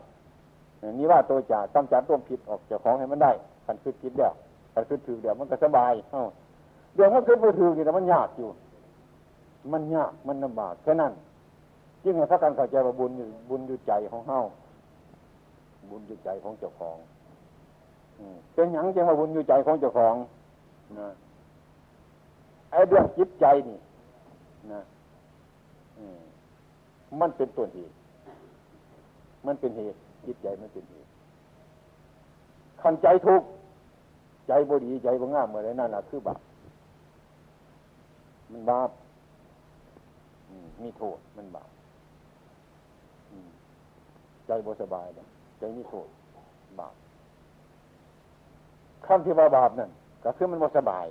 [0.98, 3.33] นี่ว่าตัวจ่ากำจัดตัวผิดออกจากของให้มันได้
[3.66, 4.33] กันคือผิดเดียว
[4.74, 6.22] กันคือถือเดียวมันก็สบายเอ้า
[6.94, 8.48] เดี๋ยวมันคือผู้ถือนี่แต่มันยากอยู่
[9.72, 11.12] มันยากมันลำบากแค่นั้น
[12.04, 13.11] ยิ่งถ้าการเข้าใจว่าบุญ
[13.48, 14.40] บุญอยู่ใจของเฮา
[15.90, 16.96] บุญอยู่ใจของเจ้าของ
[18.55, 20.14] เป็นหยังจังว่าบุญอยู่ใจของเจ้าของ
[20.98, 21.09] นะ
[22.70, 23.79] ไอ้เรื่องจิตใจนี่
[24.72, 24.81] นะ
[27.20, 27.94] มันเป็นตัวเหตุ
[29.46, 31.09] มันเป็นเหตุจิตใจมันเป็นเหตุ
[32.83, 33.42] ขันใจทุก
[34.46, 36.40] ใจบดีใจบ่งามเมื่อไรนั่นแหละคือบาป
[38.53, 38.90] มันบาป
[40.83, 41.70] มีโทษมันบาป
[44.46, 45.26] ใจบ่สบายเลย
[45.61, 46.07] ใจมีโทษ
[46.79, 46.94] บาป
[49.07, 49.90] คำที่ว่าบาปนั่น
[50.25, 51.07] ก็คือมันบ่สบาย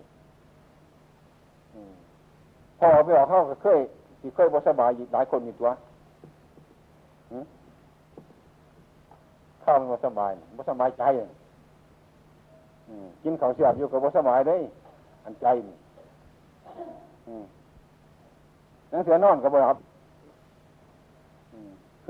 [2.79, 3.79] พอไปออกเข้าก็เคย
[4.19, 5.69] ที่เคยบ่สบายหลายคนมีตัว
[9.63, 11.03] ข้าวมันบ่สบายบ่สบายใจ
[13.23, 14.61] กินข้าวเสียบอยู่กับบ่สบายเลย
[15.25, 15.75] อันใจนี่
[18.91, 19.77] นั่งเสือนอนก็บ่รับ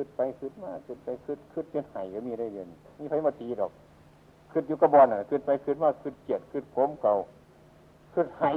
[0.01, 2.67] ขึ้นไปขึ้นมาขึ้นไปขึ้นขึ้นจนไห้ก็มีได้เรียน
[2.99, 3.71] มีไฟมาตีดอก
[4.51, 7.13] ขึ้นอยู่กระบอนอะขึ้นไปขึ้นมาขึ้นเกียดขึ้นผมเก่า
[8.13, 8.51] ขึ้นไห้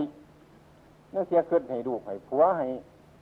[1.14, 2.66] นั่นเสียขึ้นให้ดูให้ผัวให้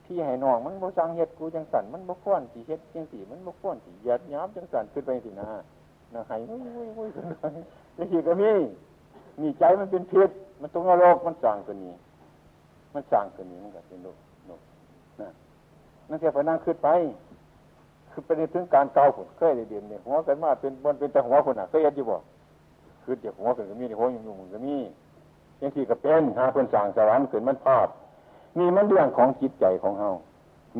[0.05, 5.47] พี่ให้น้องมันบ่สังเฮ็ดกูจังสันมันบ่ควรสีเฮ็ดจังสีมันบ่ควรสีเหยียดย้ำจังสันขึ้นไปสินะ
[6.13, 7.45] นะให้วุ้ยวุ้ยวุ้ยขึ้นไป
[7.97, 8.51] จังสีก็มี
[9.41, 10.29] มีใจมันเป็นพิษ
[10.61, 11.93] มันตรงนรกมันสั่งตัวนี้
[12.93, 14.61] มันสั่งตัวนี้มันก็เป็นโลกโลก
[15.21, 15.29] นะ
[16.09, 16.89] นั่นเสียไปนั่งขึ้นไป
[18.11, 22.17] คือไปในถึงการเกาผลเคยได้เด่นเนี่ยหัวกันมาเป็นบนเป็นแต่หัวคนอะเคยเห็นอยู่บ่
[23.03, 24.75] คือเดี๋ยวหัวกันก็มีในหัวยุ่งยุ่งก็มี
[25.61, 27.87] ยังที่ก็เป็นหาเพื่นสั่งสวรรค์เกิดมันภาพ
[28.57, 30.09] นี่มันเรื่องของจิตใจของเฮา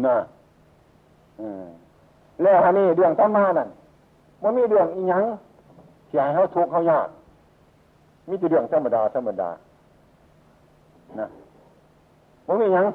[0.05, 0.15] นะ
[1.39, 1.65] อืม
[2.41, 3.69] แล้วอันนี้เรื่องธรรมะนั่น
[4.43, 5.23] มันมีเรื่องอีหยัง
[6.09, 7.07] ที่ให้เฮาทุกข์เฮายาก
[8.27, 9.49] มีแต่เรื่องธรรมดาธรรมดา
[11.19, 11.27] นะ
[12.47, 12.85] มันมีหยัง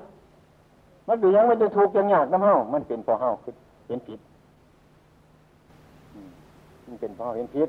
[1.09, 3.55] มันเป็นยังมันจะทุกข์ยังยากน้ำเฮามันเป็นพอเฮาคือ
[3.87, 4.21] เห็นผิด
[6.87, 7.69] มันเป็นเพราะเห็นผิด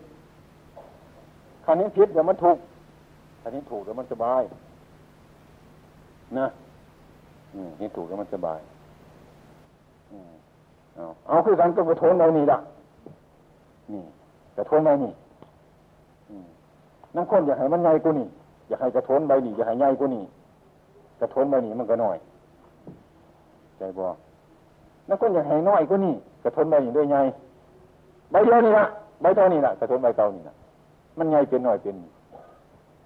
[1.65, 2.57] คันนี้ผิดเดี๋ยวมันถูก
[3.41, 4.41] คันนี้ถูกเดี๋ยวมันสบาย
[6.37, 6.47] นะ
[7.77, 8.59] เห็นถูกแล้วมันสบาย
[10.95, 12.57] เอาเอาคือกันก็กระทนเรานี่ละ
[13.93, 14.03] นี่
[14.57, 15.11] กระทนไปนี่
[17.15, 18.27] นั่งคนอยากให้มันใหญ่กูนี่
[18.67, 20.23] อยากให้กระทนใบนี่อยากให้ใหญ่กูนี่
[21.21, 22.17] กระทนใบนี่มันก็น้อย
[23.77, 24.15] ใจบอก
[25.07, 27.17] นั่งคนอยากให้น้อยกูนี่กระทนใบนี่ด้วยไง
[28.31, 28.85] ใบเดียวนี่ละ
[29.21, 30.53] ใบเท่านี่ละกระทนใบเก่านี่ละ
[31.17, 31.95] มันใหญ่เป็นน้อยเป็น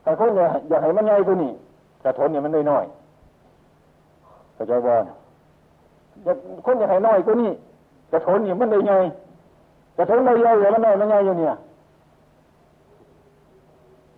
[0.03, 1.51] ถ้าคนอยากอยากให้มันใหญ่กูนี่
[2.03, 2.85] กระทนเนี่ยมันด้วยน้อย
[4.53, 4.93] เข้าใจบ่
[6.65, 7.51] คนอยากให้น้อยกูนี่
[8.11, 8.93] กระทนเนี่ยมันได้ไง
[9.97, 11.53] กระทนได้ใหญ่หรือมันน้อยมันใหญ่อยู่เนี่ย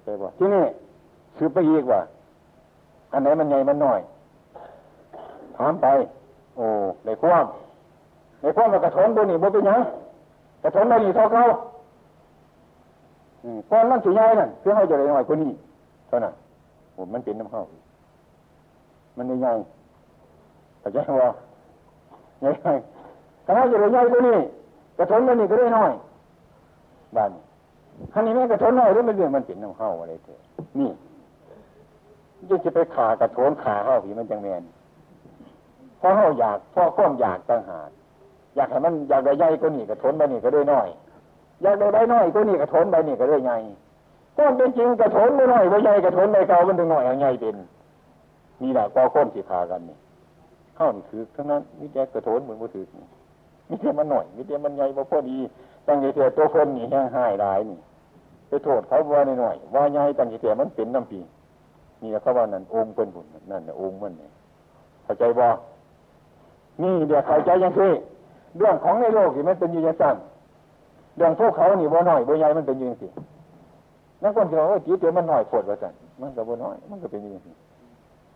[0.02, 0.64] เข้าใจบ่ที่นี่
[1.38, 2.02] สืบไปอีกว่า
[3.12, 4.00] อันไหนมันใหญ่มันน้อย
[5.58, 5.88] ถามไป
[6.56, 6.66] โอ้
[7.06, 7.46] ในความ
[8.44, 9.80] ในความว่ากระทนตัวนี้บ่เป็นยัง
[10.64, 11.44] กระทนได้นี่เท่าเขา
[13.70, 15.52] ก้อนนั่นสีใหญ่นั่นเพื่อให้จะได้หน้อยกว่านี้
[16.08, 16.34] เท่านั้น
[16.96, 17.64] ผมมันเป็นน้ำเข้า
[19.18, 19.52] มันได้ใหญ่
[20.80, 21.30] เข้าใจว่า
[22.40, 22.50] ใหญ่
[23.46, 24.38] ถ้าจะได้ใหญ่กว่านี้
[24.98, 25.92] กระทนได้นี่ก็ได้หน้อย
[27.16, 27.32] บ้าน
[28.14, 30.40] ขันนี้แม่กระทนน้อยหรือมันเรื่องมันเป็นน้ำเข้าอะไรเถอะ
[30.80, 30.90] นี่
[32.50, 34.64] จะจะไปขากระทนขาเข้าผีมันจังแมน
[35.98, 37.90] เพราะเขาอยากเพราะข้อมอยากต่างหาก
[38.56, 40.88] อยากให้มันอยากได้ใหญ่ก็นี่กระทนไปนี่ก็ได้น้อย
[41.62, 43.58] อยากได้ใบน้อยก็นี่กระทนไปนี่ก็ได้ใหญ่
[44.38, 47.56] ก็เป็นจริงกระทนไม่น้อยไม่ใหญ่กระทนใบเก่ามันถึงหน้อยเอาใหญ่เป็น
[48.62, 49.98] นี่แหละก็ค้นสิขากันนี่
[50.76, 52.86] เข้านี่ถือทั้งนั้นมิแต่กระทนเหมือนมือถือ
[53.70, 55.38] มิแต่มันหน่อยมิแต่มันใหญ่บ่พอดี
[55.88, 57.80] ตั้งใจเถอะตัวคนนี่แห้งหายหลายนี่
[58.48, 61.20] ไปโทษเขาว่าหน่อยว่าใหญ่ตั้งใจเถอะมันเป็นน้ำปี
[62.02, 64.32] นี่เขาว่านั่นองค์เป็นบุญนั่นน่ะองค์มันเนี่ย
[65.04, 65.46] เข้าใจบ่
[66.82, 67.94] นี่เดี๋ยวเข้าใจยังคือ
[68.58, 70.16] เรื่องของในโลกที่มันเป็นอยู่ยังสั่ง
[71.18, 73.08] เรื่องพวกเขานี่บ่น้อยบ่ใหญ่มันเป็นอยู่ยังสิ
[74.24, 77.52] นักคนที่เราว่าจีเตียวมันน้อยโผดว่าสั่นมันก็บ่น้อย มันก็เป็นอยู่ยังสิ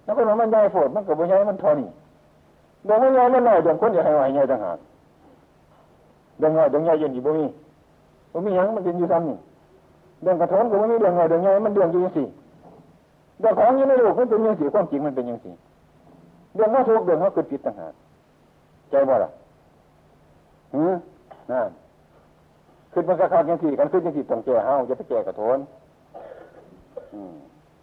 [0.05, 1.89] นักคนว่ามันใหญ่โผดมันก็บ่ใหญ่มันทอนี่
[2.85, 4.77] เรื่องมันใหญ่มันน้อยเรื่องคนอยาให้ไหวใหญ่ต่างหาก
[6.39, 7.45] เรื่องน้อยเรื่องใหญ่ยังอยู่บ่มี
[8.31, 9.37] บ่มียังมันเป็นอยู่ซ้ำนี่
[10.23, 12.23] เรื่องกระทนก็บ่มีเรื่องน้อยเรื่องใหญ่มันเรื่องอยู่ยังสิ
[13.39, 15.51] เรื่องของอยู่ในโลกมันเป็นยังสิความจริงมันเป็นยังสิ
[16.55, 17.93] เรื่องว่าทุกเรื่องว่าเกิดผิดต่างหาก
[18.91, 19.29] ใจบ่ล่ะ
[20.73, 20.93] หืม
[21.51, 21.69] นั่น
[22.93, 25.57] ขึ้นมันก็ขาดยังสี่กันขึ้นยังสี่ต้องแก่เฮาจะไปแก่กระโทน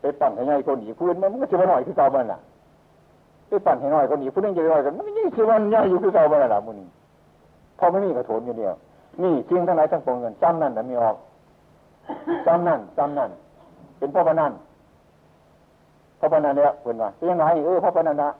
[0.00, 2.38] ไปปั่นให้ง่ายคนหนีพื้นมันมันก็จะมาหน่อยคือเก่ามันล่ะ
[3.48, 6.88] ไปปั่นให้น้อยคนหนีพื้นยังจะน้อยกันมันยิ่งคือมันใหญ่อยู่คือเก่ามันล่ะมุนี่
[7.78, 8.74] พอไม่มีกระโถนอยู่เดียว
[9.22, 11.16] นี่จริงทั้งหลายทั้งปวงเงินจำนั่นแต่ไม่ออก
[12.46, 13.30] จำนั่นจำนั่น
[13.98, 14.52] เป็นพ่อพนัน
[16.18, 18.30] พ่อพนันเนี่ยเพื่อนว่าเป็นยังไงเออพ่อพนันนะ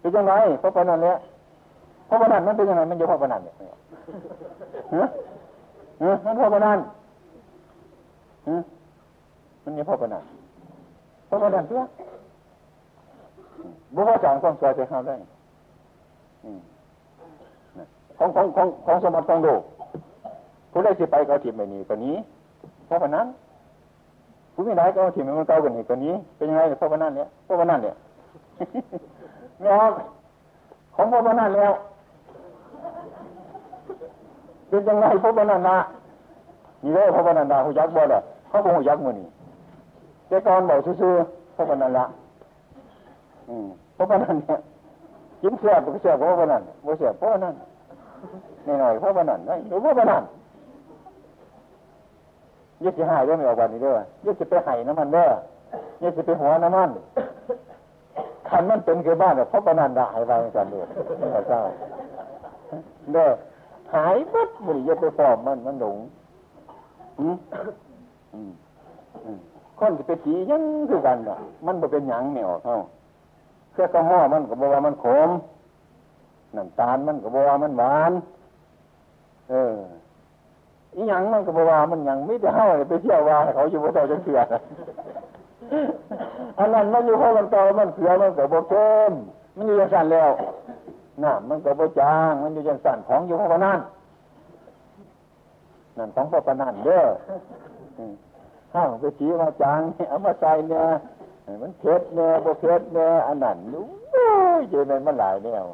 [0.00, 1.16] เป็นยังไงพ่อพนันเนี่ย
[2.14, 3.54] พ่อพนันมันเป็นยังไงมันอยู่พ่อพนันเนี่ย
[4.94, 5.06] ฮะ
[6.02, 6.78] ฮะมันพ่อพนัน
[8.48, 8.56] ฮะ
[9.64, 10.22] มันอยู่พ่อพนัน
[11.28, 11.80] พ่อพนันเพื่อ
[13.94, 15.14] บุคคลสารความสวยจะเข้าได้
[18.18, 19.62] ของของของของสมบัติของโลก
[20.72, 22.14] ผู้ได้สิไปก็ถิ่มไปนี้ก็นี้
[22.86, 23.26] เพราะพนัน
[24.54, 27.94] ผู้ไม่ได้ก็ถิ่มมันเก่ากันนี้ก็นี้ เป็นยังไงเพราะพนันเนี่ยเพราะพนันเนี่ย
[29.58, 29.86] ไม่เอา
[30.94, 31.72] ของพราะพนันแล้ว
[34.68, 35.76] เป็นยังไงพระพนันนะ
[36.82, 39.26] นี่เลยพระพนันดาหูยักษ์บ่เลยเขาบอกหูยักษ์มือนี่
[40.28, 42.04] แต่ก่อนบอกซื่อๆพระพนันละ
[43.48, 44.58] อืมพระพนันเนี่ย
[45.42, 47.54] กินเสียบก็เสียบเพราะพนันบ่เสียบเพราะนัน
[48.64, 50.22] หน่อยๆเพราะพนันนะหรือเพราะพนัน
[52.82, 55.28] ยึดจะหายด้วยไม่ออกวันนี้ด้วยยึดจะไปไห้น้ำมันเด้อ
[56.00, 56.90] นี่จะไปหัวน้ำมัน
[58.48, 60.80] คันมันเป็นคือบ้านเพราะปนันดาหายไปกันเลย
[61.48, 61.60] เจ้า
[63.12, 63.28] เด้อ
[63.94, 65.98] หายปั๊บมันจะไปฟอมมันมันหลง
[69.78, 71.36] คนจะไปผียังคือกันอะ
[71.66, 72.76] มันบ่เป็นหยังเหนียวเท่า
[73.72, 75.30] เครื่องกระห้อมันก็บอกว่ามันขม
[76.56, 78.12] น้ำตาลมันก็บอกว่ามันหวาน
[79.50, 79.76] เออ
[80.94, 84.40] อีหยังมันก็บอกว่ามันหยังไม่ได้เท่าไปเที่ยวว่าเขาอยู่บนเตาจังเสื่อ
[86.58, 89.12] อันนั้นมันอยู่ข้างเตามันเสื่อมันก็บอกเข้ม
[89.56, 90.30] มันอยู่ยังสั่นแล้ว
[91.22, 93.78] น้ำมันก็บอกจาง มันอยู่ยังสั่นของอยู่ข้างนั้น
[95.98, 97.04] นั่นของพ่อปนันเด้อ
[98.72, 100.86] ข้าวไปชี้มาจางเอามาใส่เนี่ย
[101.62, 103.84] มันเพ็ดเนี่ยโบเพ็ดเนี่ยอันนั้นนู้
[104.58, 105.64] ยเจมันมันหลายแนว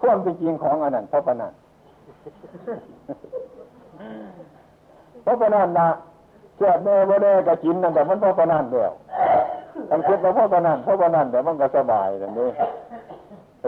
[0.00, 1.52] ความเป็นจริงของอันนั้นพ่อปนัน
[5.24, 5.88] พ่อปนันนะ
[6.56, 8.92] เสียแม่บ่ได้ก็กินนั่นแต่มันพ่อปนันเดียว
[9.88, 12.48] ทำคิดว่าพ่อปนันพ่อปนันแต่มันก็สบายแบบนี้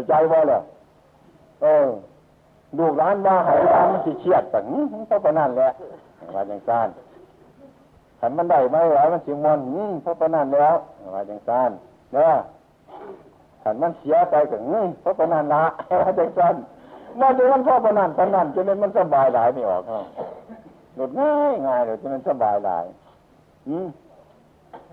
[0.08, 0.60] ใจว่าเลย
[1.62, 1.88] เออ
[2.78, 4.58] ดูร้านบ้าหายร้านมันสิเชียดแต่
[5.10, 5.70] พ่อปนันแหละ
[6.34, 6.88] ว่าอย่างนั้น
[8.20, 9.60] ขันมันได้ไหม่ไหวมันสิมวน
[10.02, 10.76] เพราะปนันแล้ว
[11.14, 11.70] ว่าจังซาน
[12.14, 12.34] เนาะ
[13.62, 14.64] ขันมันเสียไปถึง
[15.00, 15.64] เพราะปนันละ
[16.02, 16.54] ว่าจังซาน
[17.20, 19.98] มาดูมันเพราะปนันปนันจะเป็นมันสบายหลายไม่ออกเขา
[20.96, 22.84] หลุดง่ายง่ายเลยจะมันสบายหลาย
[23.68, 23.86] อืม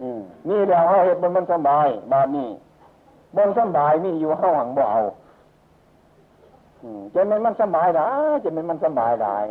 [0.02, 2.50] อืมนี่เดี๋ยวเหตุมันมันสบาย บานนี้
[3.36, 5.02] บนสบายนี่อยู่ห้างบ่เอา
[7.14, 9.46] จะมันมันสบายหลายจะมันมันสบายหลาย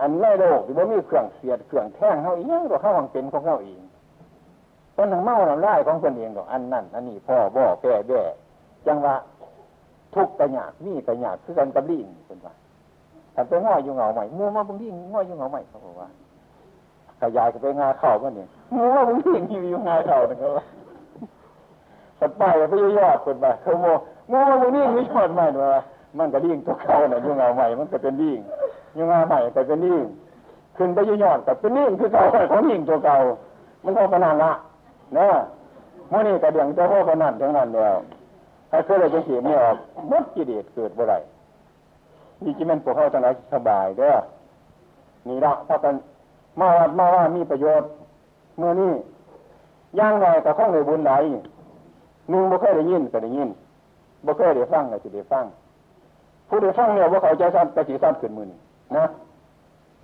[0.00, 3.80] อันในโลกที่ว่ามีเครื่องเสียดเครื่องแท่งเขาอีกอย่างตัวเขาวังเป็นของเขาเอง
[4.94, 8.22] คนทางเมาทางไล่ของคนเองดอกอันนั่นอันนี้พ่อบ่อแก่แบ่
[8.86, 9.14] จังว่า
[10.14, 12.54] ทุกกระหยาดมีกระหยาดคือกันกับลิ่งเป็นว่า
[13.34, 16.08] ถ้าไปง่อยอยู่เงาใหม่มัวมาบางทีง่อยอยู่เงาใหม่เขาบอกว่า
[17.20, 20.52] ขยายก็ไปงาเข่ามันเนี่ยมัวมาบางทีอยู่งาเข่านะครับ
[22.18, 23.86] สัตว์ไปไปยอดคนไปเขาโม
[24.30, 25.82] มัวมาบางทีมียอดใหม่ว่า
[26.18, 28.38] มันก็ลิงตัวเขาเนี่ยยู่เหงาใหม่มันก็เป็นลิง
[28.96, 30.02] ยังมาใหม่แต่เป็นนิ่ง
[30.76, 33.16] ขึ้นไปยอดแต่เป็นนิ่งคือเก่าของนิ่งตัวเก่า
[33.84, 34.52] มันเท่ากันนั่นละ
[35.16, 35.28] นะ
[36.12, 37.96] มื่อนี้กระเดียงจะเท่ากันนั่นทั้งนั้นแล้ว
[38.70, 39.76] ถ้าเคยเลยจะเสียไม่ออก
[40.10, 41.14] มดกิเลสเกิดบ่ไร
[42.42, 44.14] นี่จิมันพวกเขาทั้งหลายสบายเด้อ
[45.28, 45.94] นี่ละพากัน
[46.60, 47.88] มาว่ามาว่ามีประโยชน์
[48.58, 48.92] เมื่อนี้
[49.98, 51.12] ย่างหน่อยกับข้องในบุญใด
[52.30, 53.48] หนึ่งบ่เคยได้ยินก็ได้ยิน
[54.26, 55.44] บ่เคยได้ฟังก็จะได้ฟัง
[56.50, 58.58] ผู้ใดฟังเนี่ยว่าเขาใจสั้นกระสีสั้นขึ้นมือนี่
[58.96, 59.04] นะ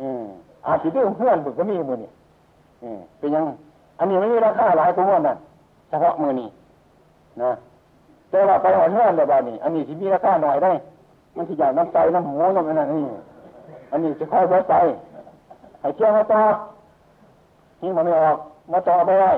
[0.00, 0.24] อืม
[0.66, 2.10] อาจจะเรื่อเพื่อนผมก็มีมือนี่
[2.82, 3.44] อืมเป็นยัง
[3.98, 5.38] อันนี้ไม่มีราคาหลายตัวนั่น
[5.88, 6.48] เฉพาะมือนี่
[7.42, 7.50] นะ
[8.30, 10.72] แต่ว่าไปหอนเพื่อนแบบนี้ อันนี้ที่มีราคาหน่อยได้
[11.36, 13.04] มันที่ใหญ่น้ำใจน้ำหมูน้ำอะไรนี่
[13.90, 14.74] อันนี้จะค่อยไว้ใจ
[15.80, 16.42] ให้เชื่อมาต่อ
[17.82, 18.36] นี่มันไม่ออก
[18.72, 19.32] มาต่อไปได้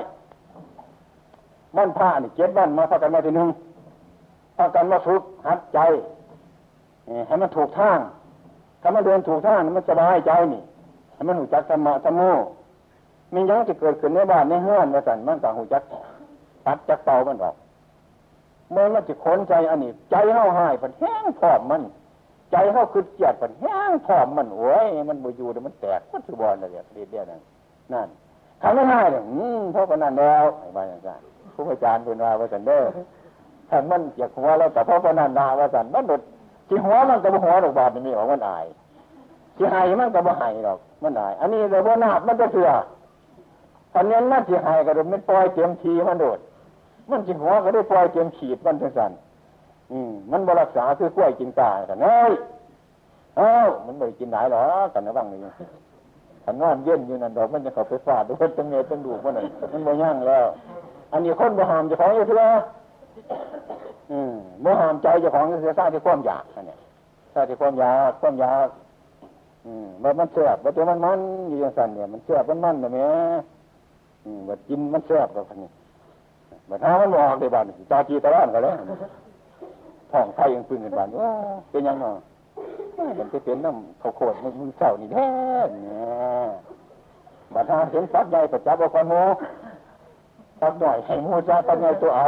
[1.77, 3.49] มันผ้านี่เจ็ดวันมาพักกันมาทีหนึ่ง
[4.57, 5.79] พักกันมาฝึกหัดใจ
[7.27, 7.99] ให้มันถูกทาง
[8.81, 10.61] ถ้ามันเดินถูกทางมันสบายใจนี่
[11.13, 12.21] ให้มันหูจักธรรมะธรรมโม
[13.33, 15.83] มียังจะเกิดขึ้นในบ้านในเฮือนในสันมันต่างหูจัก
[16.65, 17.55] ตัดจักเตามันออก
[18.71, 21.81] เมื่อมันจะขนใจอันนี้ ใจเข้าหายมันแห้งผอมมัน
[22.51, 27.41] ใจเข้าคือเกียดมันแห้งผอมมันโอ้ยมันบอยู่เดี๋ยมันแตกมันถือบอลอะไรเดียวเดียวนั่น
[27.93, 28.07] นั่น
[28.61, 31.21] ทำไม่ได้เลยอืมเพราะนันแล้วไอ้บ้านอย่างนั้น
[31.53, 32.83] ผู้อาจารย์เป็นว่าว่าสันเด้อ
[33.69, 36.21] ถ้ามันอยากหัวเราแต่เพราะนันดาว่าสันมันหลุด
[36.69, 38.65] ที่หัวมันกับหัวดอกบาดนี่ออกมันอาย
[39.55, 42.69] ที่หายมันกับหายหรอกมันอาย อันนี้เราบ่นาบมันจะเสือ
[43.93, 46.39] ตอนนี้มันที่หายก็โดนมันปล่อยเต็มทีมันโดด
[47.09, 49.11] มันที่หัวก็ได้ปล่อยเต็มขีดมันทั้งสัน
[49.91, 52.31] อืมมันบรักษาคือกล้วยกินตาแต่เน้ย
[53.37, 53.53] เอ้า
[53.85, 55.39] มันไม่กินไหนหรอกันนะบ้างนี่
[56.43, 60.45] ขันนอนเย็นอยู่นั่นดอกมันจะเข้าไปฟาดด้วยตั้งเงยตั้งดูมันนั่นมันบ่ย่างแล้ว
[61.11, 62.41] อันนี้คนบ่หามจะของอยู่เพื่อ
[64.11, 66.77] อืมโมหามใจเจ้าของจะสร้างที่ความอยากเนี่ย
[67.33, 68.67] สร้างที่ความอยากความอยาก
[69.65, 71.19] อืมว่ามันเสียบว่าตัวมันมัน
[71.49, 73.09] อยู่อย่างสันเนี่ยมันเสียบมันมันแบบนี้
[74.25, 75.69] อืมว่ากินมันเสียบแบบนี้
[76.69, 78.75] มาท้ามันบอกในบ้านจาจีตะล่านกันแล้ว
[80.11, 81.31] ท้องไทยยังปืนกันบ้านว่า
[81.71, 82.05] เป็นยังไง
[83.17, 85.27] มันจะเป็นน้ำเขาโคตรมันมือเสานี่แท้
[85.71, 85.83] เนี่
[86.45, 86.49] ย
[87.53, 89.15] มาท้าเห็นสัตว์ใหญ่กับจับเอาคนโม
[90.61, 92.27] สัตว์หน่อยให้โมจ้าตัดใหญ่ตัวเอา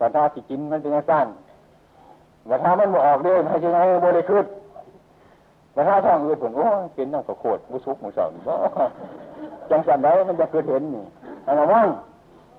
[0.00, 1.26] ปัญหาสิกินมันเป็นยังสั้น
[2.50, 4.46] ปัญหามันบ่ออกเด้ให้ยังไงบ่ได้ขึ้น
[5.74, 8.54] ปัญหาท้องอื่นผลโอ้เป็นน้ำกระโคดมุสุกมุสอนบ่
[9.70, 11.04] จังสันได้มันจะเกิดเห็นนี่
[11.44, 11.86] ให้ระวัง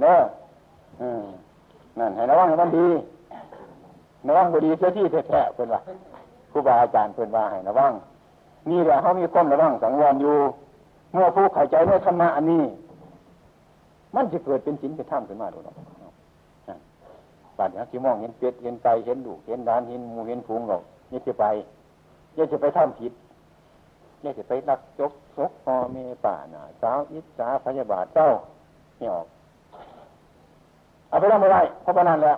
[0.02, 0.22] เนาะ
[2.00, 2.88] นั่นให้ระวังให้มันดี
[4.28, 5.80] ระวังบ่ดีเสียที่แท้ๆเพื่อนว่า
[6.52, 7.92] ครูบาอาจารย์เพื่อนว่าให้ระวัง
[8.70, 10.38] นี่แหละเขามีความระวังสังวรอยู่
[11.14, 12.64] เมื่อผู้เข้าใจในธรรมะอันนี้
[14.16, 15.76] มันจะเกิดเป็นสินเป็นถ้ำขึ้นมาดูหรอก
[17.58, 21.46] ปัดนะที่มองเห็นเป็ดเห็นไก่เห็นดูเห็นดานเห็นมูเห็นฟูงหรอกเนี่ยจะไป
[22.34, 23.14] เนี่ยจะไปทำผิด
[24.22, 28.30] เนี่ยจะไปรักจกซกพอเมป่าหนาสาวอิจฉาพยาบาทเจ้า
[29.00, 29.28] เนี่ยออก
[31.10, 32.38] เอาไปทำอะไรเพราะปนันแล้ว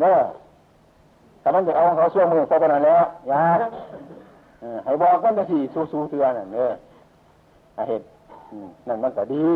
[0.00, 0.18] เนอะ
[1.42, 3.42] ถ้ามันจะเอาของเขาช่วงมือเพราะปนันแล้วอย่า
[4.84, 5.60] ให้บอกกันจะสี่
[5.92, 6.72] สู้ๆเตือนเนอะ
[7.88, 8.04] เหตุ
[8.88, 9.46] นั่นมันก็ดี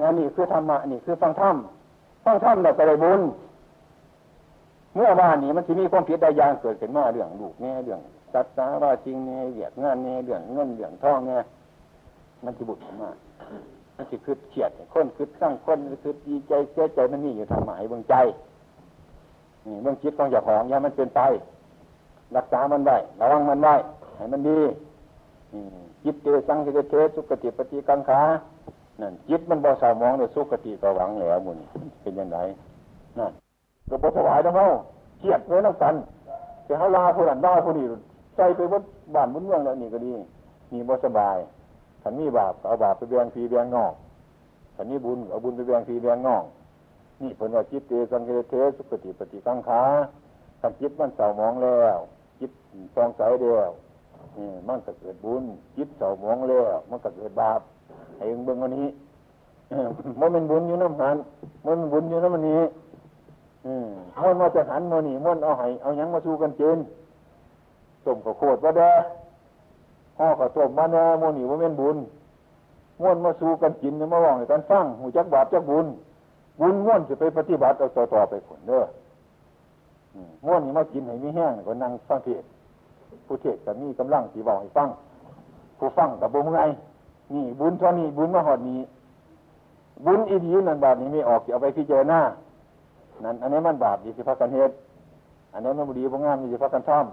[0.00, 1.56] นั่นนี่คือธรรมะนี่คือฟังธรรม
[2.28, 3.20] ฟังธรรมเราก็ได้บุญ
[4.94, 8.00] เมื่อวานนี้มันจะมีความผิดใดอย่างเกิดขึ้นมาเรื่องลูกเนี่ยเรื่อง
[8.34, 11.40] จัดสาว่าจริงเนี่ยเรียกงานเนี่ยเรื่องเงินเรื่องทองเนี่ย
[12.44, 13.10] มันจะบุญมา
[13.96, 18.14] มันจะคืดเฉียดคนคืดสร้างคนคืดดีใจเสียใจมันมีอยู่ทางหมายเบื้องใจ
[19.66, 21.20] นี่เบื้องจิตของเจ้าของอย่ามันเป็นไป
[22.36, 23.74] รักษามันไว้ระวังมันไว้
[24.16, 24.60] ให้มันดี
[26.04, 28.20] จิตเตสังเกตเทสุกติปฏิกังขา
[29.00, 31.58] นั่นจิตมันบ่สามองในสุกติก็หวังแล้วมุน
[32.02, 32.38] เป็นยังไง
[33.18, 33.32] นั่น
[33.88, 34.66] ก็บ่ถวายทั้งเขา
[35.18, 35.94] เกียดไว้น้ำกัน
[36.64, 37.84] แต่เขาลาผู้นั้นได้ผู้นี้
[38.36, 38.82] ใจไปบน
[39.14, 40.12] บ้านบนเมืองแล้วนี่ก็ดี
[40.72, 41.36] มีบ่สบาย
[42.02, 43.92] ถ้ามีบาปเอาบาปไปเบียงฟีเบียงนอก
[44.74, 46.44] ถ้ามีบุญเอาบุญไปเบียงฟีเบียงนอก
[47.20, 49.82] นี่ผลว่าจิตเตสังเกตเทสุกติปฏิกังขา
[50.60, 51.98] ถ้าจิตมันเศร้ามองแล้ว
[52.40, 52.50] จิต
[52.94, 53.70] ฟองใสเดียว
[54.68, 55.44] มันก็เกิดบุญ
[55.76, 57.60] จิตเสามองแล้วมันก็เกิดบาป
[58.16, 58.86] ให้เบิ่งวันนี้
[60.20, 61.16] มันเป็นบุญอยู่น้ำหัน
[61.64, 62.60] มันเป็นบุญอยู่น้ำมันนี้
[64.22, 66.78] มันมาจะหันมานี่มันเอาไห้เอายังมาสู้กันเจน
[68.04, 68.92] ต้มข้าวโคตรว่าเด้อ
[70.18, 71.96] ห่อข้าวต้มมาแน่มันนี่ว่าเป็นบุญ
[73.00, 75.86] ม้วนมาสู้กันกินเนี่ยมาว่องกันฟังหูจักบาปจักบุญ
[76.60, 78.82] บุญม้วนจะไปปฏิบัติเอาต่อต่อไปผลเด้อ
[80.46, 82.44] ม้วนนี่มากินให้มีแห้งก็นั่งฟังเทศ
[83.26, 84.88] ผู้เทศจะมีกำลังสีบอกให้ฟัง
[85.78, 86.60] ผู้ฟังกับบุญไง
[87.34, 88.80] นี่บุญเท่านี้บุญมาหอดนี้
[90.06, 92.20] บุญอีดีนั่นบาปนี้ไม่ออกเอาไปพิจารณา
[93.24, 94.74] นั่นอันนี้มันบาปดีสิพักกันเหตุ
[95.52, 97.06] อันนี้มันบุดีพงงามดีสิพักกันท่อม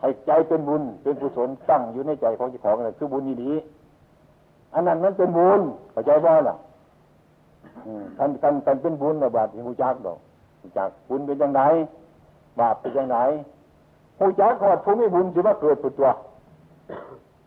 [0.00, 3.52] ให้ใจเป็นบุญเป็นกุศลตั้งอยู่ในใจของเจ้าของนั่นคือบุญอีดี
[4.74, 5.60] อันนั้นมันเป็นบุญ
[5.92, 6.54] เข้าใจบ่ล่ะ
[8.18, 10.18] ท่านท่านท่านเป็นบุญนะบาปที่หูจักดอก
[10.60, 11.62] หูจักบุญเป็นยังไง
[12.60, 13.16] บาปเป็นยังไง
[14.18, 16.10] หูจักขอดผู้มีบุญสิมาเกิดผุดตัว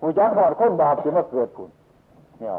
[0.01, 1.69] หูจักขอดคนบาปสิมาเกิดผุด
[2.41, 2.53] เนี่ย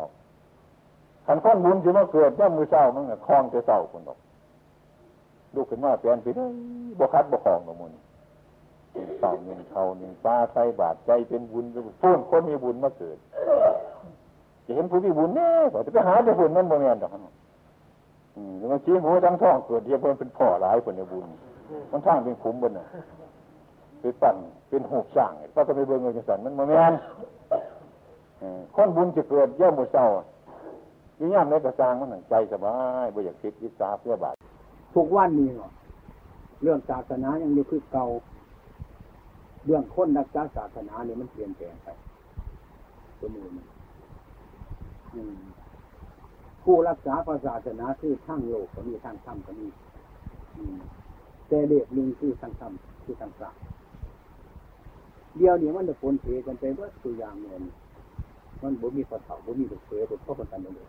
[1.27, 4.19] ขันข้อนบุญสิมาเกิดย่ามือเศร้ามันคลองจะเศร้าคนดอก
[5.55, 6.47] ลูกขึ้นมาเปลี่ยนไปได้
[6.99, 7.93] บกคัดบกคลองกับมุน
[9.19, 11.65] เศร้าเงินเขาเงินฟ้าใส่บาทใจเป็นบุญ
[12.03, 13.19] พูนคนมีบุญมาเกิด
[14.65, 15.49] จะเห็นผู้มีบุญแน่
[15.87, 17.11] จะไปหาแต่บุญนั่นโมเมนต์ดอก
[18.37, 21.25] อืมมันชี้หัวทั้งท้องเกิดเดียวเป็นพ่อหลายคนในบุญ
[21.91, 22.87] มันทั้งเป็นขุมบนน่ะ
[24.01, 24.37] ไปปั่น
[24.69, 26.93] เป็นหูสร้างก็จะไปเบิ่งเงินสันมันมาแมน
[28.75, 30.07] คนบุญจะเกิดย่อมมุเศร้า
[31.19, 34.35] ยิ่งย่ำในกระซังมันใจสบายบ่อยากคิดอิสาเพื่อบาท
[34.95, 35.71] ทุกวันนี้เนาะ
[36.63, 38.07] เรื่องศาสนายังอยู่คือเก่า
[39.67, 41.89] เรื่องคนนักษาศาสนาเนี่ยมันเปลี่ยนแปลงไป
[43.19, 43.67] ตัวมือมัน
[46.65, 47.15] ผู้รักษา
[47.47, 49.69] ศาสนาคือทั้งโลกก็มีทั้งธรรมก็มี
[51.49, 52.73] แต่เด็กหนึ่งคือทั้งธรรม
[53.05, 53.55] คือทั้งศาส
[55.37, 57.63] เดียวนี้มันจะปนเทกันไปว่าตัวอย่างเงิน
[58.63, 60.89] มันบ่มีพอเถ่าบ่มีลูกเสือบ่พอคนกันเด็ก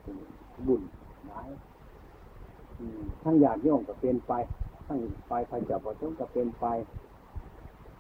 [0.68, 0.82] บุญ
[1.32, 1.50] ร้าย
[3.24, 4.34] ทั้งญาติโยมก็เป็นไป
[4.88, 6.66] ทั้งไปพระเจ้าประสงค์ก็เป็นไป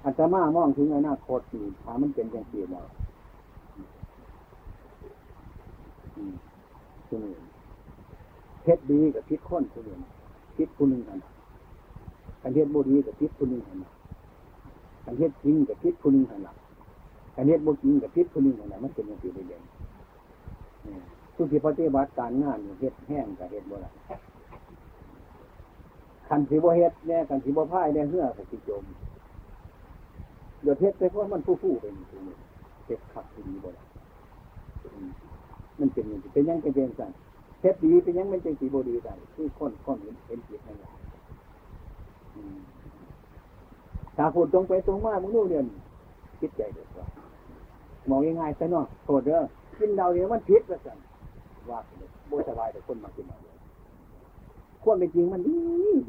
[0.03, 2.87] อาจจะมามองถึงอนาคตนี่ถามันเป็นอย่างเสียแล้ว
[7.07, 7.25] คือ
[8.61, 9.91] เพชรดีกับพิษข้นคุณเอ
[10.55, 11.19] พิษคุณหนึ่งกัน
[12.41, 13.77] กันเทศบุรีกับพิษคุณหนึ่งกัน
[15.05, 16.53] กันเทศจริงกับพิษคุณหนึ่งกันละ
[17.35, 19.63] กันเทศบุจริงกับพิษคุณหนึ่งกันมันเป็นอย่างเสียเด่น
[21.35, 23.95] ทุกที่ปฏิบัติการงานเฮ็ดแห้งกับเฮ็ดโบราณ
[26.27, 28.83] ขันสีบเฮ็ดแน่ขันสีบพ่ายแน่เหื่อกับสีจม
[30.61, 32.35] เดี๋ยวเฮ็ดไปเพราะมันผู้ผู้เป็นตรงนี้
[32.87, 33.83] เฮ็ดขับสีบ่ได้
[35.79, 37.11] มันเป็นอย่างเป็นยังเป็นสั่น
[37.61, 40.89] เฮ็ดดีเป็นยังมันเป็นสีบดีได้คือคนคนเห็นเห็นจิตนั่นแหละ
[44.17, 45.65] ถ้าพูดตรงไปตรงมามึงรู้เรียน
[46.39, 47.07] คิดใจเด็ดว่า
[48.09, 49.39] มองยังไงซะเนาะโทษเด้อ
[49.77, 50.97] กินเราเนี่ยมันพิษละสัน
[51.69, 51.79] ว่า
[52.27, 53.37] โบสบายแต่คนมากินเรา
[54.83, 55.57] ควบเป็นจริงมันดี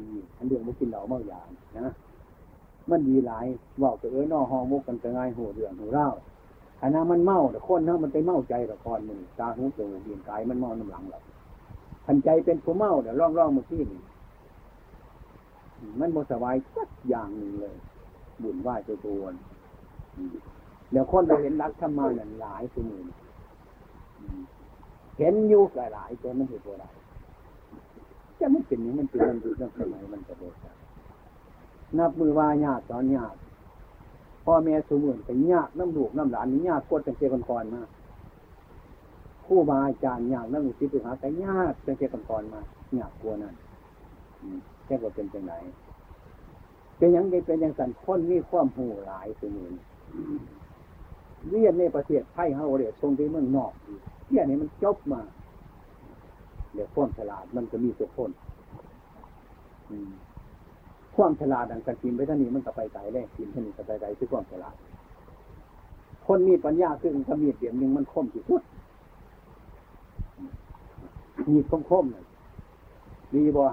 [0.01, 1.41] ดีอันเรื่องมันกินเหล่าเมายา
[1.79, 1.93] นะ
[2.89, 3.45] มันดีหลาย
[3.81, 6.07] บอกจะเอ้ยนอหอมุกกันจะง่ายหัวเรื่องหัวเล่า
[6.81, 11.23] ขณะมันเมาแต่คนนะมันไปเมาใจละครมึงตาหูจมูกเบียนกายมันเมาน้ำหลังหรอก
[12.05, 14.01] พันใจเป็นผู้เมาเดี๋ยวร่องร่องมาที่นี่
[15.99, 17.75] มันโมสบายสักอย่างหนึ่งเลย
[18.43, 19.23] บุญไหวตัวตัว
[20.95, 23.05] เดี๋ยวคนเราเห็นรักธรรมาเนี่ยหลายสมุน
[25.17, 26.89] เห็นอยู่กหลายแต่มันเห็นบ่ได้
[28.39, 30.55] จะไม่เป็นนี้มันเป็นมันอยู่ตั้งสมัยมันจะโดน
[31.97, 33.35] นับมือว่ายากตอนยาก
[34.45, 37.81] พ่อแม่สมุนไปยากน้ำลูกน้ำหลานนี่ยากกดตั้งแต่ก่อนมา
[39.45, 42.61] คู่บาอาจารย์ยากน้ำลูกศิษย์หาแต่ยากตั้งแต่ก่อนมา
[42.99, 43.55] ยากกลัวนั่น
[44.85, 45.53] แค่ว่าเป็นจังไหน
[46.97, 49.73] เป็นยังไงเป็นยังสันคนมีความหูหลายสมุน
[51.49, 53.71] เรียนในประเทศไทยเฮาเรียทรงที่เมืองนอก
[54.29, 55.21] เรียนนี้มันจบมา
[56.73, 58.31] เดี๋ยวความฉลาดมันก็มีสุขคน
[61.15, 64.75] ความฉลาดดังกันกินไปท่านี้มันก็ไปไกลเลยกินท่านี้ก็ไปไกลคือความฉลาด
[66.25, 68.61] คนมีปัญญาคือมันมีเดียมหนึ่งมันคมที่สุด
[71.53, 72.25] มีคมคมเลย
[73.33, 73.63] ดีบ่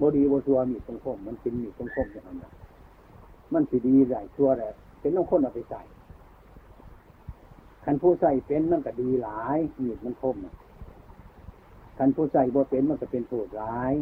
[0.00, 2.38] บดีบชัวมีคมคมมันเป็นมีคมคมอย่างนั้น
[3.52, 4.70] มันสิดีใหญ่ชัวแหละ
[5.02, 5.82] เป็นต้องคนเอาไปใส่
[7.84, 10.36] คันผู้ใส่เป็นมันก็ดีหลายมีดมันคม
[11.98, 13.94] คันผู้ใส่บ่เป็นมันก็เป็นโทษร้าย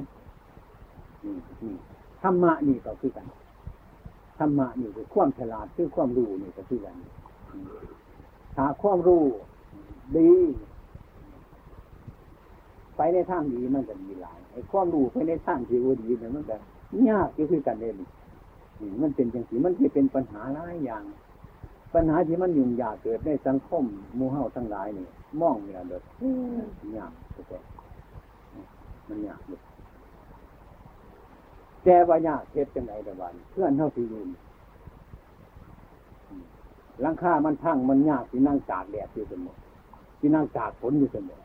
[1.24, 1.74] นี่นี่
[2.22, 3.26] ธรรมะนี่ก็คือกัน
[4.38, 6.96] ธรรมะนี่คือความฉลาดคือความรู้นี่ก็คือกัน
[8.56, 9.24] ถ้าความรู้
[10.16, 10.30] ดี
[12.96, 16.56] ไปในทางดีมันก็ดีหลายไอ้ความรู้ไปในทางที่ว่าดีเนี่ยมันก็
[17.08, 17.94] ยากก็คือกันเอง
[19.02, 21.04] มันเป็นอย่างสีมันที่เป็นปัญหาหลายอย่าง
[21.94, 23.84] ปัญหาที่มันยุ่งยากเกิดในสังคม
[24.18, 25.06] มูเฮาทั้งหลายนี่
[25.40, 26.02] มองเนี่ยเด็ด
[26.96, 27.12] ยาก
[27.48, 27.58] แต่
[29.08, 29.60] มันยากเลย
[31.84, 34.28] แต่ว่ายากเท็ดจังไหนแต่วันเพื่อนเท่าที่ยืน
[37.04, 39.56] ลังค่ามันพังมันยากที่นั่งตากแดดอยู่เสมอ
[40.18, 41.40] ที่นั่งตากฝนอยู่เสมอ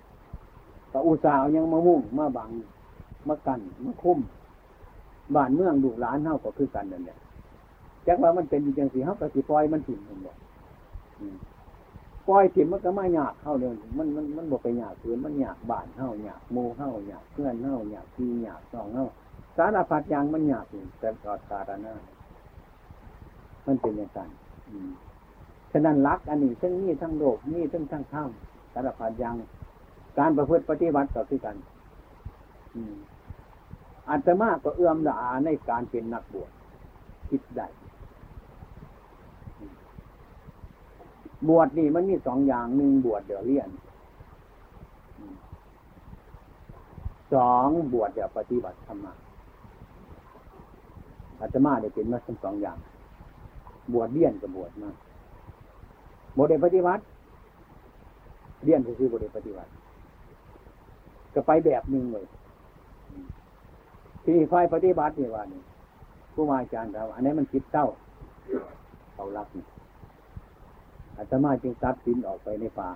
[0.89, 2.49] แต่อุตสาห์ยังมามุ่งมาบัง
[3.27, 4.19] มากันมาคุ้ม
[5.35, 7.17] บ้านเมืองดูหลานเท่าก็คือกันนั่นแหละ
[8.07, 10.37] จักว่ามันเป็นอย่างสีเขาก็สิปล่อยมันถิ่มมันบอก
[12.27, 19.07] ปล่อยถิ่มมันก็ไม่หยาบเข้าเลยมันมันมันบอกไปหยาบเพื่อนมันหยาบบ้านเข้าหยาบโมเข้าหยาบเพื่อนเข้าหยาบพี่หยาบสองเข้า
[19.57, 20.65] สารพัดอย่างมันหยาบ
[20.99, 21.93] แต่กอดสารนา
[23.67, 24.29] มันเป็นอย่างนั้น
[25.71, 28.31] ฉะนั้นรัก อันนี้ทั้งนี้ทั้งโลกนี่ทั้งทั้งข้าม
[28.73, 29.33] สารพัดอย่าง
[30.17, 31.55] การประพฤติปฏิบัติต่อที่กัน
[32.75, 32.95] อืม
[34.09, 36.51] อาตมาก็เอื้อมละอาในการเป็นนักบวช
[37.29, 37.67] คิดได้
[41.49, 43.69] บวชนี่มันมีสองอย่างหนึ่งบวชเดี๋ยวเรียน
[47.33, 49.13] สองบวชเดี๋ยวปฏิบัติธรรมะ
[51.39, 52.77] อาตมาได้เป็นมาทั้งสองอย่าง
[53.93, 54.89] บวชเรียนกับบวชมา
[56.35, 57.01] บวชเดี๋ยวปฏิบัติ
[58.63, 59.69] เรียนคือบวชเดี๋ยวปฏิบัติ
[61.33, 62.25] ก็ไปแบบหนึ่งเลย
[64.25, 65.61] ที่ฝ่ายปฏิบัตินี่ว่านี่
[66.33, 67.87] ผู้มาอาจารย์เราอันนี้มันคิดเต้า
[69.13, 69.65] เขารักนี่
[71.17, 72.89] อาตมาจึงตัดสินออกไปในป่า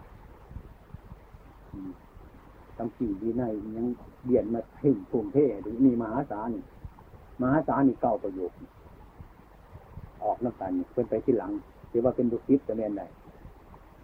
[2.78, 3.44] ทำสิ่งดีใน
[3.76, 3.88] ยัง
[4.26, 5.52] เบียนมาถึงภูมิเทศ
[5.86, 6.50] มีมหาศาล
[7.42, 8.52] มหาศาลนี่เก่าประโยค
[10.24, 11.52] ออกน้ำตาลเป็นไปที่หลัง
[11.92, 13.08] ถือว่าเป็นดุสิตจะแม่นได้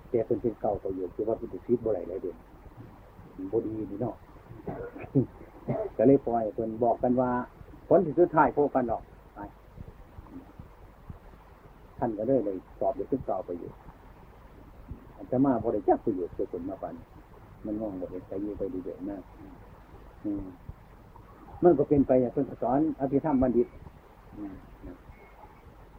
[0.10, 2.38] แต่เป็นเป็นเก่าประโยคถือว่าเป็นดุสิตบ่ไรเลยเด่น
[3.52, 4.16] บดีนี่เนาะ
[5.98, 7.32] ก็เลยปล่อยเพิ่นบอกกันว่า
[7.88, 9.04] ผลที่สุดท้ายพวกกันหรอก
[12.00, 13.64] ท่านก็เลยเลยสอบเด็กขึ้นเก่าประโย
[15.24, 16.96] ชน์จะมาบริจาคประโยชน์เกิดผลมาปัน
[17.66, 19.18] มันมองบทใจอยู่ไปดีเด่นนะ
[21.64, 23.68] มันก็เป็นไปอย่างเพิ่นสอนอภิธรรมบัณฑิต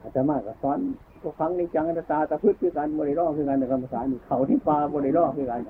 [0.02, 0.78] อาจารย์มาก็สอน
[1.22, 5.60] ก็ฟังในจังอัตตาตะพืชคือการบริโภคคือการในกรรมฐานเขาที่ปลาบริโภคคือการ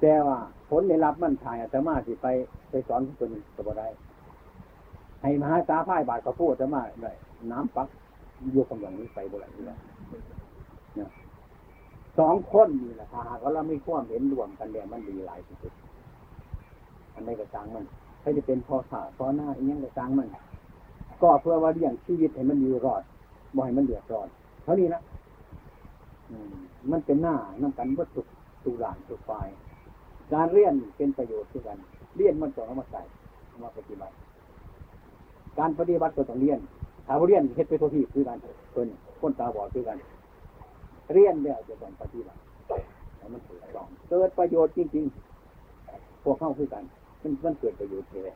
[0.00, 0.38] แต่ว่า
[0.70, 2.26] ผลในรับมันถ่ายอาตมาสิไป
[2.70, 3.88] ไปสอนคนก็บ่ได้
[5.22, 7.12] ให้มหาตาพ่ายบาดกระพูดอาตมาได้
[7.52, 7.88] น้ำปัก
[8.52, 9.78] โยกกำลังนี้ไปบ่ได้เลย
[12.18, 15.72] สองคนนี่แหละถ้าหากเราไม่ควมเห็นรวมกันแล้วมันดีหลายที่สุด
[17.14, 17.84] อันใดก็สร้างมัน
[18.22, 20.28] ให้จะเป็นพอขาพอหน้าอีกอย่างก็สร้างมัน
[21.22, 23.02] ก็เพื่อว่าเลี้ยงชีวิตให้มันอยู่รอด
[23.54, 24.28] บ่ให้มันเดือดร้อน
[24.64, 25.02] เท่านี้นะ
[26.90, 28.20] มันเป็นหน้าน้ำกันวัตถุ
[28.64, 29.48] ตุลานตุฝ่าย
[30.32, 31.76] การเรียนเป็นประโยชน์ด้วยกัน
[32.16, 33.00] เรียนมันต้องเอามาใส่
[33.48, 34.14] เอามาปฏิบัติ
[35.58, 36.58] การปฏิบัติก็ต้องเรียน
[37.06, 38.38] ถ้าเรียนเฮ็ดไปทุกที่คือกัน
[38.72, 38.86] เป็น
[39.20, 39.96] คนตาบอดคือกัน
[41.12, 42.40] เรียนแล้วจะต้องปฏิบัติ
[43.16, 46.84] ให้มันถูกต้องเกิดประโยชน์จริงๆ พวกเข้าคือกัน
[47.22, 48.34] มันมันเกิดประโยชน์เลย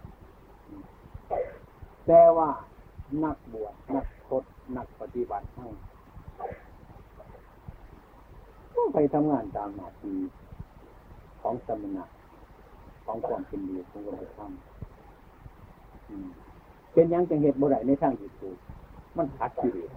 [2.06, 2.48] แต่ว่า
[3.24, 4.44] นักบวชนักพด
[4.76, 5.70] นักปฏิบัติทั้ง
[8.94, 10.16] ไปทำงานตามหน้าที่
[11.42, 12.04] ของสมณะ
[13.04, 14.50] ของความเป็นดีของวัฒนธรรม
[16.92, 18.56] เป็นยังจังเหตุบ่ได้ในทางที่ถูก
[19.16, 19.90] มันขัดกิเลส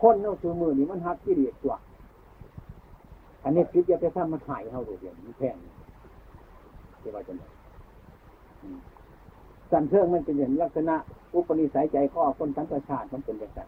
[0.00, 1.74] คนเอาสูมือนี่มันหักที่เดียดตัว
[3.42, 5.56] อันนี้คิดจะไปทำมันหายเขาเดียวมันแพง
[7.02, 7.42] จะว่าจะไหน
[9.70, 10.94] สันเทิงมันเป็นอย่างลักษณะ
[11.34, 13.60] อุปนิสัยใจข้อคนทั้งประชาติมันเป็นอย่างไร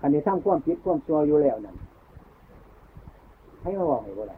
[0.00, 1.76] คันนี้ทำความคิดความชัวอยู่แล้วนั่น
[3.62, 4.34] ให้มาบอกให้ว่าอะไร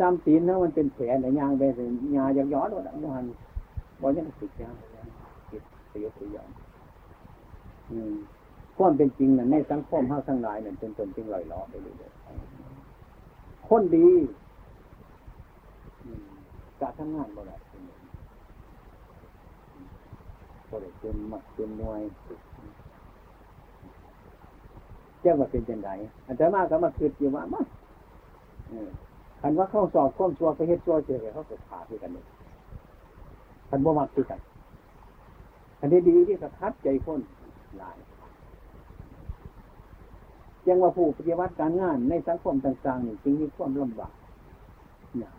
[0.00, 3.24] จำศีลนะมันเป็นแผลในยางไปถึงยาอยากย้อนว่าดังนั้น
[4.00, 4.74] บอกยังติดยาง
[5.50, 5.62] ติด
[5.92, 6.48] สยตัวอย่าง
[8.76, 14.08] ความเป็นจริงนั่นในสังคมห้าทั้งหลายนั่นเป็นตนจริงลอยล้อไปเรื่อยๆคนดี
[16.80, 17.56] กะทำงานบ่ได้
[20.70, 22.02] บ่ได้เป็นมักเป็นมวย
[25.20, 25.90] เจ้าว่าเป็นจังได
[26.26, 27.60] อันแต่มาก็มาคิดอยู่ว่ามา
[29.40, 32.24] คันว่าเข้าสอบข้อมชัวไปเฮ็ดชัวเจอเขาก็ขาที่กันนี่
[33.68, 34.40] คันบ่มักคือกัน
[35.80, 37.20] อันนี้ดีที่สะคัดใจคน
[37.78, 37.96] หลาย
[40.66, 44.14] ยังว่าผู้ปฏิวัติการงานในสังคมต่างๆนี่จึงมีความลำบาก
[45.18, 45.32] เนี่ย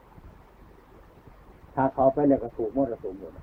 [1.76, 3.34] ถ้าเขาไปแล้วก็ถูกมรสุมหมด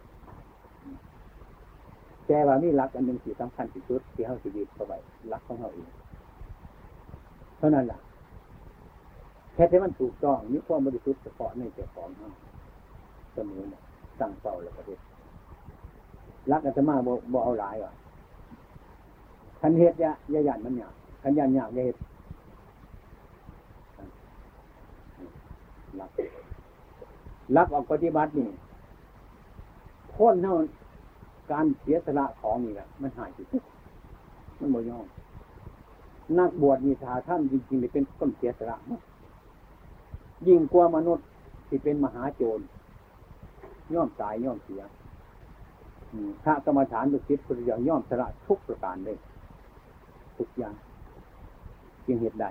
[2.27, 4.93] แต่ว่ามีรักอันหนึ่งที่สำคัญที่สุดที่เขาชีวิตเข้าไป
[5.33, 5.89] รักของเขาเอง
[7.59, 8.01] เท่านั้นแหละ
[9.55, 12.31] แค่ที่มันถูกต้องมีความบริสุทธิ์เฉพาะในเจ้าของเขา
[13.35, 13.83] เสมอเนี่ย
[14.21, 15.01] ตั้งเป้าแล้วก็เด็ด
[16.53, 16.95] รักอาตมา
[17.33, 17.93] บ่เอาหลายว่ะ
[19.61, 20.89] คันเฮ็ดยะยะยันมันเนี่ย
[21.23, 21.97] คันยันยากยะเฮ็ด
[26.01, 26.11] รัก
[27.57, 28.49] รักออกปฏิบัตินี่
[30.13, 30.55] พ้นเท่า
[31.51, 33.63] การเสียสละของนี่แหละมันหายไปทุก
[34.59, 35.07] มันบ่ยอม
[36.39, 39.03] นักบวชมีทาท่านจริงๆเป็นคนเสียสละมาก
[40.47, 41.27] ยิ่งกว่ามนุษย์
[41.69, 42.61] ที่เป็นมหาโจร
[43.95, 44.83] ย่อมตายย่อมเสีย
[46.43, 49.19] พระกรรมฐานดุสิตพุทธเจ้าย่อมสละทุกประการเลย
[50.39, 50.75] ทุกอย่าง
[52.07, 52.45] จึงเหตุใด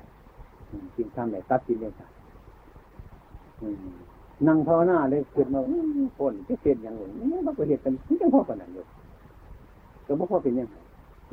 [0.95, 2.07] จึงทำได้ตัดสินเลยค่ะ
[4.47, 5.59] นั่งภาวนาเลยเกิดมา
[6.17, 8.85] คนจะเสียอย่างหนึ่งนี่มันก็เหตุกันที่จังพ่อปนั้นอยู่
[10.05, 10.75] ก็บ่พ่อเป็นยังไง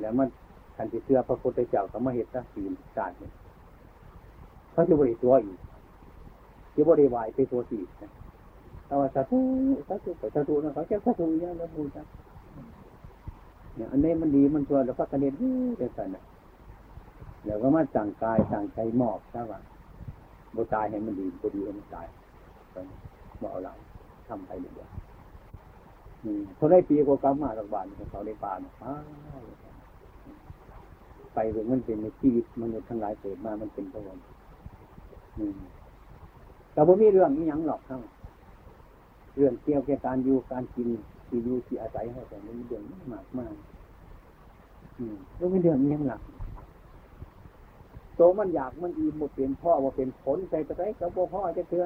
[0.01, 0.29] แล้วมัน
[0.77, 3.17] ทันที่เสื้อพระพุทธเจ้าเขามาเหตุตัดสินศาสตร์
[4.73, 5.59] เขาจะบริตัวอีก
[6.75, 7.83] จะบริวายไปตัวสี่
[8.87, 9.39] แต่ว่าสาธุ
[9.89, 12.03] สาธุไปสาธุนะเขาจะสาธุยังแล้วบูชา
[13.77, 15.35] เนี่ยอันนี้มันดีมันชวนแล้วก็กระเด็น
[15.79, 16.23] เด็ดสันนะ
[17.47, 19.61] แล้วก็มาสั่งกายสั่งใจมอบใช่ป่ะ
[20.55, 22.07] บุตายให้มันดีบุดีให้มันตาย
[23.41, 23.79] บอกเอาหลัง
[24.29, 28.59] ทำไปเรื่อยๆเขาได้ปีกว่ากำมาลักบาลของเขาได้ปาน
[31.35, 34.19] ไปเรื่องมันเป็นในชีวิตมนุษย์ทั้งหลายเกิดมา มันเป็นพระวัน
[36.73, 38.01] แต่ผมมีเรื่องนี้ยังหรอกทั้ง
[39.37, 40.89] เรื่องเกี่ยวกับการอยู่การกิน
[41.29, 42.83] ที่อยู่ที่อาศัยให้แต่นี้เรื่อง
[43.13, 43.55] มากมาก
[44.99, 46.21] อืมแล้วเป็นเรื่องนี้ยังหลัก
[48.17, 51.85] โตมันอยากมันอิ่มหมดเป็นพ่อว่าเป็นผลใส่ไปใส่กับพ่อจะเถื่อ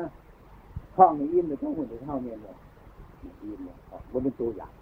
[0.96, 2.56] ท้องนี่อิ่มหรือท้องหุ่นหรือเท่าเมียนหมด
[3.42, 3.76] อิ่มหมด
[4.12, 4.72] บนเป็นตัวอยาก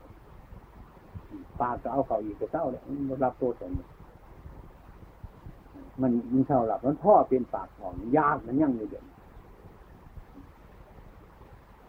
[1.60, 3.70] ปากก็เอาเขาอีกจะเศร้าเลยมันรับตัวตน
[6.00, 9.04] มันมันเท่าหลับมันพ่อเป็นปากของยากมันยั่งอยู่เด่น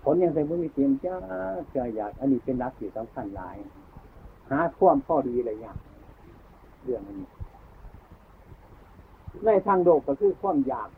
[0.04, 1.16] ผลยังใส่บุญมีเตรียมจ้า
[1.72, 3.56] เจอยาก อันนี้เป็นรักที่สำคัญหลาย
[4.50, 5.78] หาความพ่อดีอะไรอย่าง
[6.84, 7.28] เรื่องนี้
[9.46, 10.90] ในทางโลกก็คือความอยาก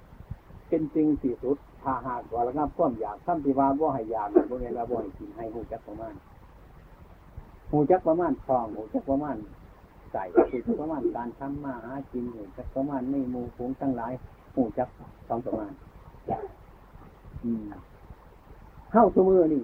[0.69, 6.13] เป็นจริงสี่สุดถ้าหากว่าระงับความอยากทำที่ว่าบ่ให้อยากบ่ให้ละบ่ให้กินให้หูจักประมาณ
[7.71, 9.35] หูจักประมาณทองหูจักประมาณ
[10.11, 14.13] ใส่หูจักประมาณการทำมาหากินหูจักประมาณไม่มูฟงทั้งหลาย
[14.55, 14.89] หูจัก
[15.27, 15.71] สองประมาณ
[17.43, 17.63] อืม
[18.91, 19.63] เข้าสมือนี่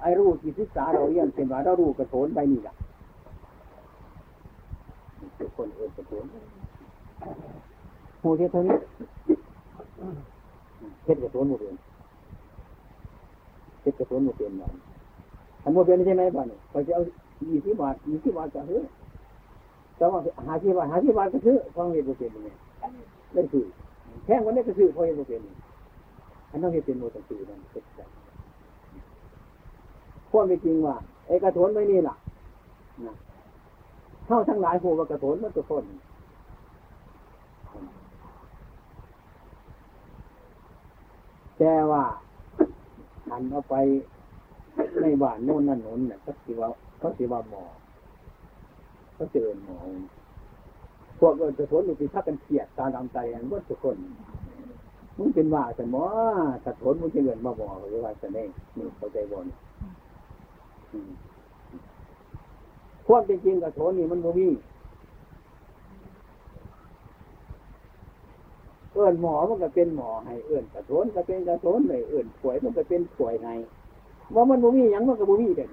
[0.00, 2.74] ไอ้รู้ที่ศึกษาเราเรียนเป็นว่าเรารู้กระโถนไปนี่แหละ
[5.56, 6.24] คนเอ่นกระโถน
[8.22, 8.76] หูเท่านี้
[11.02, 11.76] เท็ดกระโถนหมดเลย
[13.80, 14.74] เท็ดกระโถนหมดเป็นวัน
[15.62, 17.02] ทำหมดเป็นใช่ไหมบ้านนี่พอจะเอา
[17.48, 18.80] ยี่สิบบาทยี่สิบบาทจะซื้อ
[19.96, 22.48] แต่ว่าหาที่บาทหาที่บาทก็ซื้อฟังเหตุผลเป็นยังไง
[23.34, 23.64] ได้ซื้อ
[24.24, 25.40] แค่วันนี้ก็ซื้อพอเหตุผลเป็น
[26.50, 28.00] อันนั้นเป็นโมตันตีนั่นเป็นใจ
[30.30, 30.94] พวกไม่จริงว่า
[31.26, 32.14] ไอ้กระโถนไม่นี่ล่ะ
[33.06, 33.14] นะ
[34.32, 35.84] เท่าทั้งหลายหัวกระโถนมันทุกคน
[41.58, 42.04] แต่ว่า
[43.30, 43.74] อันเอาไป
[45.00, 46.68] ในบ้านโน่นนั่นโน้นเนี่ยเขาสิว่า
[46.98, 47.64] เขาสิว่าหมอ
[49.14, 49.78] เขาเจอหมอ
[51.18, 53.96] พวกเอินกระโถนอยู่ที่พักกันเขียดตาดำใจอันว่าทุกคน
[55.18, 56.04] มึงเป็นว่าแต่หมอ
[56.64, 58.44] สะทนมึงจะเงินมาบอกหรือว่าจะเน่
[58.76, 59.46] มึงเข้าใจบอล
[63.12, 64.48] วามเป็นจริงกระโถนนี่มันบ่มี
[68.92, 73.54] เอื้อนหมอมันก็เป็นหมอให้เอื้อนกระโถนก็เป็นกระโถนเลยเอื้อนถวยมันก็เป็นถวยให้
[74.34, 75.70] ว่ามันบ่มีหยังมันก็บ่มีเด่น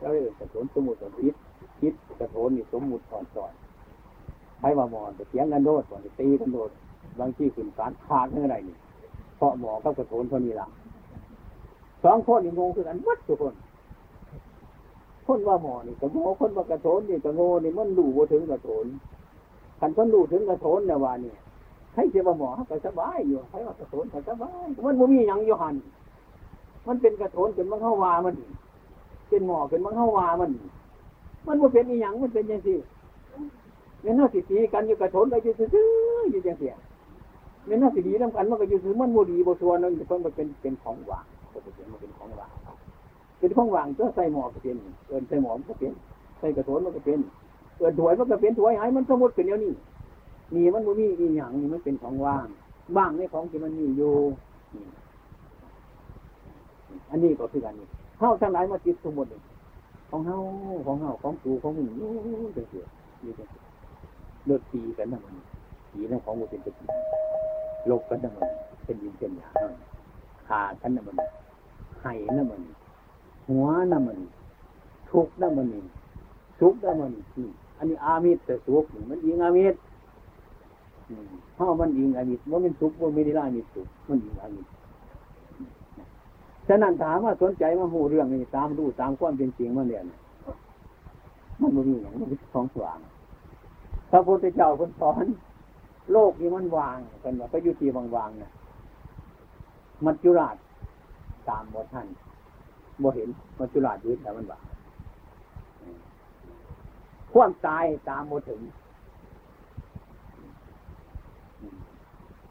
[0.00, 1.34] เราเอื้อนกระโถนสมุดสมคิด
[1.80, 3.52] คิดกระโถนนี่สมมุติสอนสอน
[4.60, 6.70] ให้ว่าหมอจะเถียงกันโดดก่อนตีกันโดด
[7.18, 8.76] บางที่ขึ้นการขาดเมื่อไรนี่
[9.36, 10.66] เพราะหมอกับกระโถนเท่านี้ล่ะ
[12.04, 13.54] สองคนนี่งงคือกันวัดทุกคน
[15.30, 18.86] คนว่าหมอนี่ก็โง่คนว่ากระโถนนี่ก็โง่นี่มันรู้ว่าถึงกระโถน
[19.80, 21.34] คันคนรู้ถึงกระโถนเนี่ยว่านี่
[21.94, 25.74] ให้เจ้าหมอก็สบายอยู่ให้ว่ากระโถนก็สบายมันบ่มีหยังอยู่หัน
[26.86, 28.34] มันเป็นกระโถนเป็นมังเข้าวามัน
[29.28, 30.50] เป็นหมอเป็นมังเข้าวามัน
[31.46, 32.74] มันบ่เป็นอีหยังมันเป็นยังสิ
[34.02, 36.74] เม่นน่าสิตีกันอยู่กระโถนก็อยู่ซื่อๆอยู่จังเสีย
[37.66, 42.50] เม่นน่าสิดีนำกันมันก็อยู่ซื่อมันบ่ดีบ่ชวร์นั่นเพิ่นมันเป็นเป็นของว่างก็เป็นมันเป็นของว่าง
[43.40, 44.76] เป็นของว่างก็ใส่หมอก็เป็น
[45.08, 45.92] เอินใส่หมอมันก็เป็น
[46.38, 47.18] ใส่กระโถนมันก็เป็น
[47.78, 49.72] เอินถวยมันก็เป็นถวยหายมันสมมุติเป็นเดี๋ยวนี้
[50.54, 52.46] นี่มันบ่มีอีหยังนี่มันเป็นของว่าง
[52.96, 54.12] ว่างในของที่มันมีอยู่
[57.10, 57.86] อันนี้ก็คือกันนี่
[58.18, 59.28] เฮาทั้งหลายมาติดสมมติ
[60.10, 60.36] ของเฮา
[60.86, 62.08] ของเฮาของกูของมึงโอ้
[62.48, 62.82] ยจังซี่
[63.22, 63.60] อยู่จังซี่
[64.46, 65.34] เลิกตีกันนะมัน
[65.92, 66.88] ตีนั่นของกูเป็นตะกี้
[67.90, 68.48] ลบกันนะมัน
[68.84, 69.54] เป็นยิงเป็นหยาบ
[70.48, 71.16] ขาดกันนะมัน
[72.00, 72.60] ไห้นะมัน
[73.50, 74.18] หัวนะมัน
[75.10, 75.66] ทุกข์นะมัน
[76.60, 77.48] ทุกข์นะมันนี่
[77.78, 79.78] อันนี้อามิตรแต่ทุกมันยิงอามิตร
[81.08, 84.70] อืมเฮามันยิงอามิตรว่ามันทุกว่าไม่ได้ละอามิตรทุกมันยิงอามิตร
[86.66, 90.02] ฉะนั้นถามว่าสนใจมาหูเรื่องนี้ตามดูตามความเป็นจริงมาเนี่ย
[91.60, 92.98] มันม่มีอย่างมันเป็นของสว่าง
[94.10, 95.24] พระพุทธเจ้าคนสอน
[96.12, 98.50] โลกนี้มันวางกันว่าไปยุติวางๆนะ
[100.04, 100.56] มัจจุราช
[101.48, 102.06] ตามบ่ท่าน
[103.02, 103.28] บ่เห็น
[103.58, 104.62] มัจจุราชยืนแต่มันวาง
[107.32, 108.60] ความตายตามบ่ถึง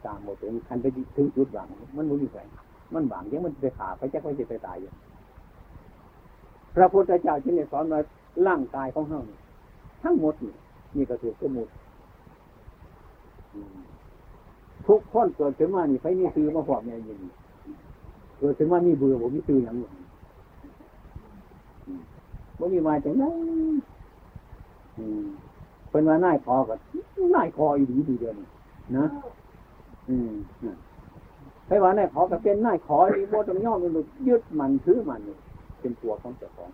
[0.06, 0.86] ตามบ่ถึงคันไป
[1.16, 2.48] ถึงจุดวางมันไม่มีแสง
[2.94, 4.92] มันหวังยังมันไปขาไปแจะไปจะไปตายอยู่
[6.76, 8.00] พระพุทธเจ้าจึงได้สอนว่า
[8.48, 9.22] ร่างกายของเฮา
[10.04, 10.54] ทั้งหมดนี่
[10.96, 11.68] นี่ก็ถูกสมุด
[14.88, 17.20] ทุกคนเกิดขึ้นมานี่ไฟมีซื้อมาพร้อมเนี่ยยิน
[18.40, 19.99] เกิดขึ้นมามีเบื่อผมมีซื้ออย่างหนึ่ง
[22.60, 23.24] บ่มีมาจากไหน
[25.90, 26.78] เป็นว่าน่ายคอกับ
[27.36, 28.48] น่ายคออีดีดีเดียวนี่
[28.98, 29.06] นะ
[30.10, 30.32] อืม
[31.68, 33.92] ให้ว่าในขอกับเป็นนายขอนี่โมต้องย่อมมัน
[34.28, 35.22] ยึดมันถือมัน
[35.80, 36.70] เป็นตัวของเจ้าของ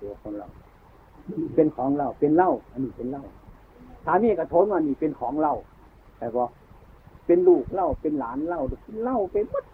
[0.00, 0.46] ตัวของเรา
[1.54, 3.24] เป็นของเรา เป็นเล่า อันนี้เป็นเล่า
[4.04, 5.52] ถามีกระโถนว่านี่เป็นของเรา
[6.18, 6.44] แต่ก็
[7.26, 8.60] เป็นลูกเล่าเป็นหลานเล่า
[9.04, 9.64] เล่าเป็นมัด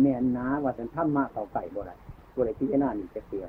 [0.00, 1.92] แน่นหนาว่าจะทำมาเขาไก่บ่ไร
[2.34, 3.46] บ่ไรที่จะน่านี่จะเกลือ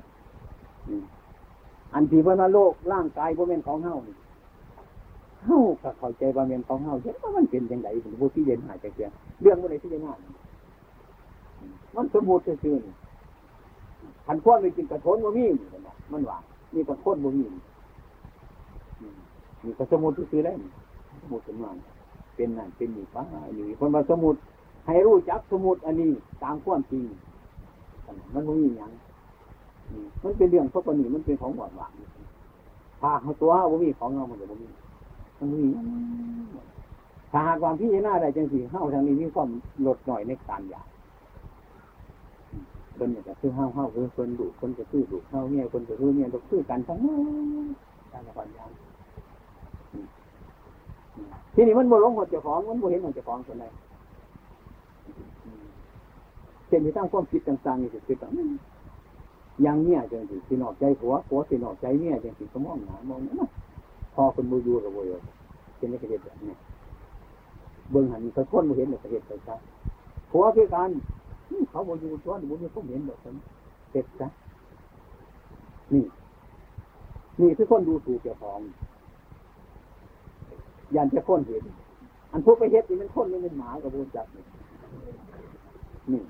[1.93, 4.15] อันที่พระโลกร่างกายบ่เป็นของเฮานี่
[5.45, 9.07] เฮาก็เข้าใจว่าเป็นของเฮาเห็นว่ามันเป็นยังไงผมพูดที่เย็นหายใจเสีย
[9.41, 10.15] เรื่องอะไรที่เย็นหา
[11.95, 15.45] มันสมบูรณ์ซื่อๆขันข้นไปกินกระโถนบ่มี
[16.11, 16.37] มันว่า
[16.73, 17.43] นี่กระโถนบ่มี
[19.63, 20.53] นี่ก็สมุดซื่อๆแล้
[21.21, 21.75] สมุดสมาน
[22.35, 23.23] เป็นนั่นเป็นนี่ฟ้า
[23.53, 24.35] อยู่คนมาสมุด
[24.85, 26.11] ให้รู้จักสมุดอันนี้
[26.43, 27.03] ตามความจริง
[28.33, 28.91] มันบ่มีอย่าง
[30.23, 31.91] มันเป็นเรื่องพวกนี้มันเป็นของหวานหวาน
[33.01, 34.67] ถ้าตัวบ่มีของเรามันจะบ่มี
[35.39, 35.61] มันมี
[37.31, 39.49] ถ้าหากความพิจารณาได้จังสีเข้าทางนี้มีความ
[39.85, 40.87] ลดหน่อยในการอยาก
[42.97, 47.67] คนอยากจะซื้อห้าห้าคือคนดุคนจะซื้อดุเข้าเนี่ยคนจะซื้อเนี่ยต้องซื้อกันทั้งนั้น
[48.11, 48.71] การละครยาน
[51.53, 53.65] ทีนี้มันโมลงหมดเจ้าของมันโมเห็นหมดเจ้าของคนใด
[56.71, 58.31] เช่นที่ตั้งความคิดต่างๆนี่คือคิดต่าง
[59.61, 63.49] อย่างเนี้ยจังสิสินอกใจผัวผัวสินอกใจเนี่ยจังสิก็มองหนามองนะ
[64.13, 65.15] พอคนบูยูกับบูยู
[65.77, 66.53] เป็นนักเรียนแบบนี้
[67.91, 69.55] เบื้องหันเขาคนบูเห็นแบบเหตุไปซะ
[70.31, 70.89] ผัวคือการ
[71.69, 73.35] เขาบูยูตัวบูยูเขาเห็นแบบนั้น
[73.91, 74.27] เสร็จซะ
[75.93, 76.05] นี่
[77.41, 78.59] นี่คือคนดูถูกเจ้าของ
[80.95, 81.63] ยันจะคนเห็น
[82.31, 84.43] อันพวกไปเฮ็ดนี่มันคนนี่มันหมากับบูจับนี่
[86.11, 86.21] นี่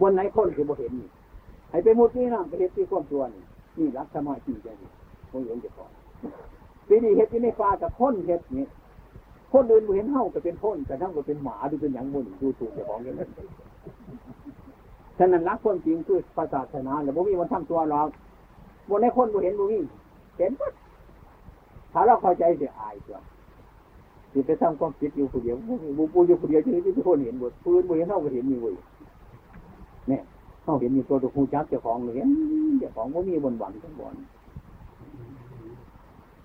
[0.00, 1.08] บนไหนคนคือบูเห็นนี่
[1.70, 3.42] ให้ไปมุดนี่นะไปเฮ็ดที่ความตัวนี่
[3.78, 4.90] นี่รักสมาธิใจนี่
[5.30, 5.90] คงเห็นเจ้าของ
[6.88, 8.66] ปีนี้เห็ดอยู่ในฟ้ากับพ้นเห็ดนี่
[9.50, 13.28] พ้นเดินเห็นเห่าก็เป็นพ้นแต่ทั้งก็เป็นหมาดูเป็นอย่างบุญดูถูกเจ้าของอย่างนั้น
[15.18, 18.08] ฉะนั้นรักคนจริงคือศาสนาแล้วบ่มีมันทำตัวหรอก
[18.88, 19.78] บนในคนบ่เห็นบ่มี
[20.38, 20.72] เห็นปั๊บ
[21.92, 23.18] ถ้าเราเข้าใจเสียอายตัว
[24.32, 25.56] สิไปทำความคิดอยู่คนเดียว
[25.98, 28.74] บุปูอยู่คนเดียวที่ที่คนเห็นบทปืนบ่เห็นเท่าก็เห็นมีเว้ย
[30.08, 30.22] เนี่ย
[30.62, 32.28] เขาเห็นมีตัวตัวคูจักเจ้าของเห็น
[32.78, 34.14] เจ้าของว่ามีบนหวังทั้งบน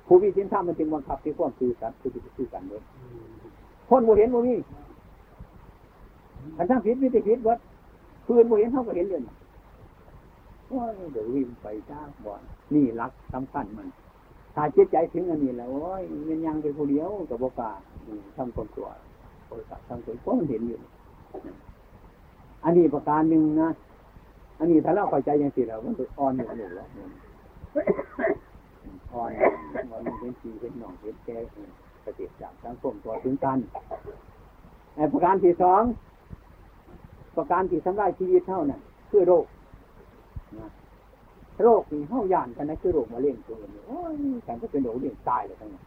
[0.06, 2.82] ผู้มีสินธรรมมันจึงบังคับที่ความคือสัตว์คือคือกันเลย
[3.90, 4.56] คนโมเห็นโมมี
[6.58, 7.60] อันทั้งผิดมีแต่ผิดวัด
[8.26, 9.22] คืนโมเห็นเขาก็เห็นเลย
[10.76, 12.42] ว่าเดี๋ยววิ่งไปจ้าบ่อน
[12.74, 13.88] นี่รักสำคัญมัน
[14.56, 17.72] ถ้าจิตใจถึงอันนี้แล้วโอ้ยมันยังเป็นผู้เดียวกับโบกา
[18.36, 18.88] ทำคนตัว
[19.50, 20.80] บริษัททำตัวเพราะมันเห็นอยู่
[22.66, 23.70] อันนี้ประการหนึ่งนะ
[24.60, 26.88] อันนี้ถ้าเราเข้าใจย่างสิแล้วมันอ่อนหนึ่งหนึ่งแล้ว
[29.14, 29.30] อ่อน
[29.92, 31.38] มันเป็นสีเป็นหนองเป็นแก่
[32.04, 33.58] ปฏิจากสังคมตัวถึงกัน
[34.96, 35.84] ไอประการที่สอง
[37.36, 39.46] ประการที่ทำลายชีวิตเท่านั้นคือโรค
[40.60, 40.68] นะ
[41.64, 45.84] โรคนี่เท่าย่านกันนะคือโรคมะเร็งตัวนี้โอ้ยแต่ก็เป็นโรคเลี้ยงตายเลยทั้งนั้น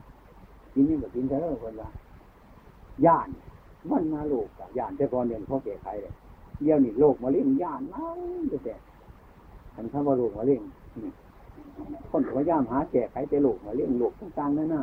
[0.73, 1.89] กินนี่แบบกินเถอะคนละ
[3.07, 3.29] ย่าน
[3.91, 6.15] มันมาโรคกับย่านแต่ก่อนเรียนพ่อแก่ใครเลย
[6.63, 8.19] เดี๋ยวนี้โรคมะเร็งย่านนั่น
[8.65, 8.77] แต่
[9.75, 10.63] อันคำว่าโรคมะเร็ง
[12.11, 14.83] คนพยายามหาแก้ไขแต่โรคมะเร็งโรคต่างๆนั่นน่ะ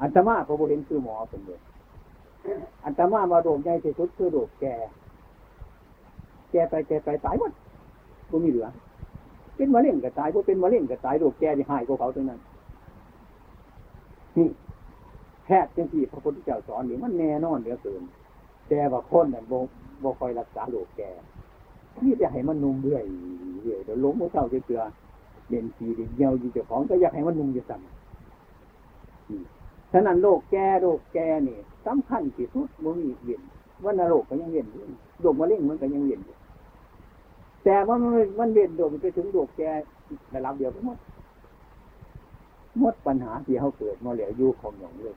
[0.00, 1.60] อัตมาพอเห็นคือหมอเป็นเลย
[2.84, 4.74] อัตมามาโรคใหญ่ที่สุดคือโรคแก่
[6.50, 7.52] แก่ไปแก่ไปตายหมด
[8.30, 8.66] ก็มีเหลือ
[9.56, 12.40] เป็นมะเร็งก็ตายพวกเป็นมะเร็งก็ตายโรคแก่ที่หายกว่าเขาตรงนั้น
[14.38, 14.48] นี่
[15.44, 18.02] แพทย์จังที่พระพุทธเจ้าสอนนี่มันแน่นอนเหลือเกิน
[18.68, 19.60] แต่ว่าคนนั่นบ่
[20.04, 21.10] บ่คอยรักษาโรคแก่
[22.02, 23.04] นี่จะให้มันนุ่มเรื่อย
[23.62, 24.82] เรื่อยเดี๋ยวล้มหัวเศร้าจะเจือ
[25.48, 27.80] เด่นสีเด่นเยียวอยู่เจ้าของก็อยากให้มันนุ่มอยู่สั่ง
[29.92, 33.40] ฉะนั้นโรคแก่โรคแก่นี่สำคัญที่สุดบ่มีเวียน
[33.84, 34.82] วันรคก็ยังเวียนอยู่
[35.20, 36.34] โรคมะเร็งมันก็ยังเวียนอยู่
[37.64, 39.70] แต่ว่ามันมันเวียนโรคไปถึงโรคแก่
[40.34, 40.98] ระดับเดียวหมด
[42.78, 45.16] หมดปัญหาที่เขาเกิดมาเหลืออยู่ของอย่างเลย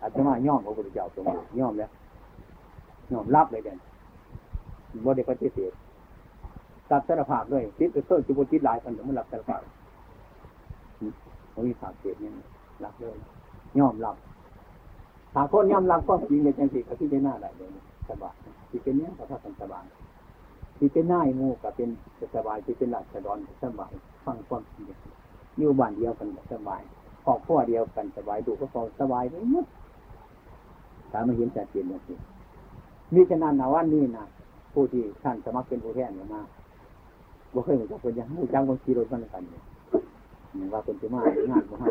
[0.00, 1.90] อาจจะมาย่อมพระพุทธเจ้าตรงนี้ย่อมแล้ว
[3.12, 3.78] ย่อมรับเลยเด่น
[5.04, 5.72] บ่ได้ปฏิเสธ
[6.90, 9.60] รับสารภาพด้วยติดไปเพิ่มจุบุติหลายคนเดี๋ยวมันรับสารภาพ
[11.54, 12.32] มันมีภาพเสียเนี่ย
[12.84, 13.16] รับเลย
[13.78, 14.16] ยอมรับ
[15.34, 17.70] หาคนยอมรับก็จริงในจังสิก็ที่ได้หน้าได้เลย
[18.08, 18.34] สบาย
[18.70, 19.84] ที่เป็นเนี้ยก็ถ้าเป็นสบาย
[20.78, 21.90] ที่เป็นหน้ามูกับเป็น
[22.34, 23.92] สบายที่เป็นหลักสะดอนสบาย
[24.24, 24.84] ฟังความจริง
[25.58, 26.82] อยู่บ้านเดียวกันสบาย
[27.24, 29.66] ครอบครัวเดียวกันสบายดูก็พอสบายไปหมด
[31.10, 32.18] ถ้ามาเห็นแต่เปลี่ยนอย่างนี้
[33.14, 34.24] มีฉะนั้นนะวันนี้นะ
[34.76, 36.40] ผู้ที่ท่านสมัครเป็นผู้แทนเนี่ยมา
[37.54, 39.62] บ่เคยเหมือนกับคนยังผู้จ้างคนขี่รถมันกันเนี่ย
[40.72, 41.20] ว่าคนจะมา
[41.50, 41.90] งานมาให้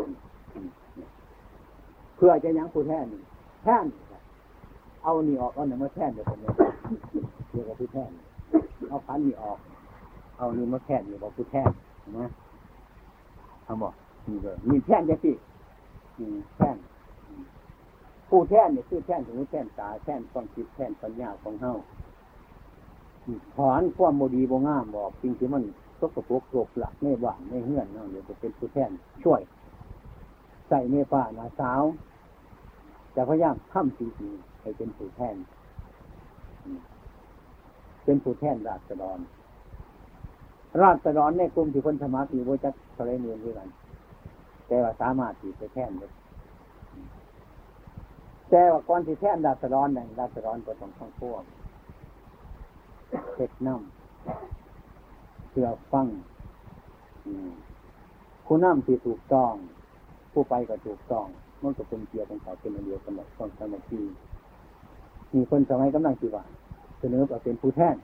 [2.16, 3.06] เพื่อจะยังผู้แทน
[3.64, 3.86] แทน
[5.04, 6.52] เอานี่ออกเอาหนึ่งมาแทนเดี๋ยวผมเนี่ย
[7.50, 8.10] เรียกว่าผู้แทน
[8.88, 9.58] เอาพันนี่ออก
[10.38, 11.70] เอานี่มาแทนนี่บอกผู้แทน
[12.18, 12.26] นะ
[13.66, 13.92] ทำบอก
[14.28, 15.32] นี่เลยมีแทนจะสิ
[16.56, 16.76] แทน
[18.28, 21.72] ผู้แทนเนี่ยคือแทนถึงแทนตาแทนความคิดแทนปัญญาของเฮา
[23.56, 25.62] ถอนความโมดีโมงามบอกจริงที่มัน
[26.00, 28.90] ตกกระปุกโกรกหลักไม่หวานไม่เฮื่อนเนาะเดี๋ยวจะเป็นผู้แทน
[29.24, 29.40] ช่วย
[30.68, 31.82] ใส่เมป้าหนาสาว
[33.14, 35.36] จะพยายามทำจริงๆให้เป็นผู้แทน
[38.04, 39.18] เป็นผู้แทนราษฎร
[40.82, 43.68] ราษฎรในกลุ่มที่คนสมาธิโวจักทะเลเมืองด้วยกัน
[44.66, 46.08] แต่ว่าสามารถที่จะแทนได้
[48.50, 51.42] แต่ว่าก่อนที่แท่นราษฎรนั่นราษฎรก็ต้องทั้งพวก
[53.34, 56.06] เพ็ดน้ำเพื่อฟัง
[58.46, 59.52] ผู้น้ำที่ถูกต้อง
[60.32, 61.26] ผู้ไปก็ถูกต้อง
[61.62, 64.00] มันก็เป็นเกียร์เป็นเขาเป็นเดียวกันหมดต้องสมาธิ
[65.34, 66.44] มีคนสมัยกำลังจีว่า
[66.98, 67.96] เสนอว่าเป็นผู้แทน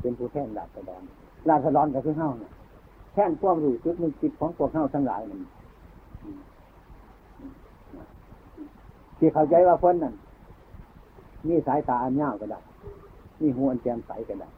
[0.00, 1.02] เป็นผู้แทนราษฎร
[1.48, 2.52] ราษฎรก็คือเฮ้าเนี่ย
[3.12, 5.40] แทนความรู้สึกนึกจิตของพวกเฮ้าทั้งหลายมัน
[9.18, 10.14] ที่เข้าใจว่าพ้นนั่น
[11.48, 12.60] มีสายตาอันยาวก็ได้
[13.40, 14.48] มีหัวอันแจ่มใสก็ได้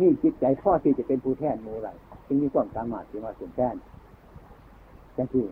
[0.00, 1.88] มีจิตใจพ่อที่จะเป็นผู้แทนมูไร
[2.26, 3.74] จึงมีความสามารถที่มาเป็นแทน
[5.16, 5.44] จังที่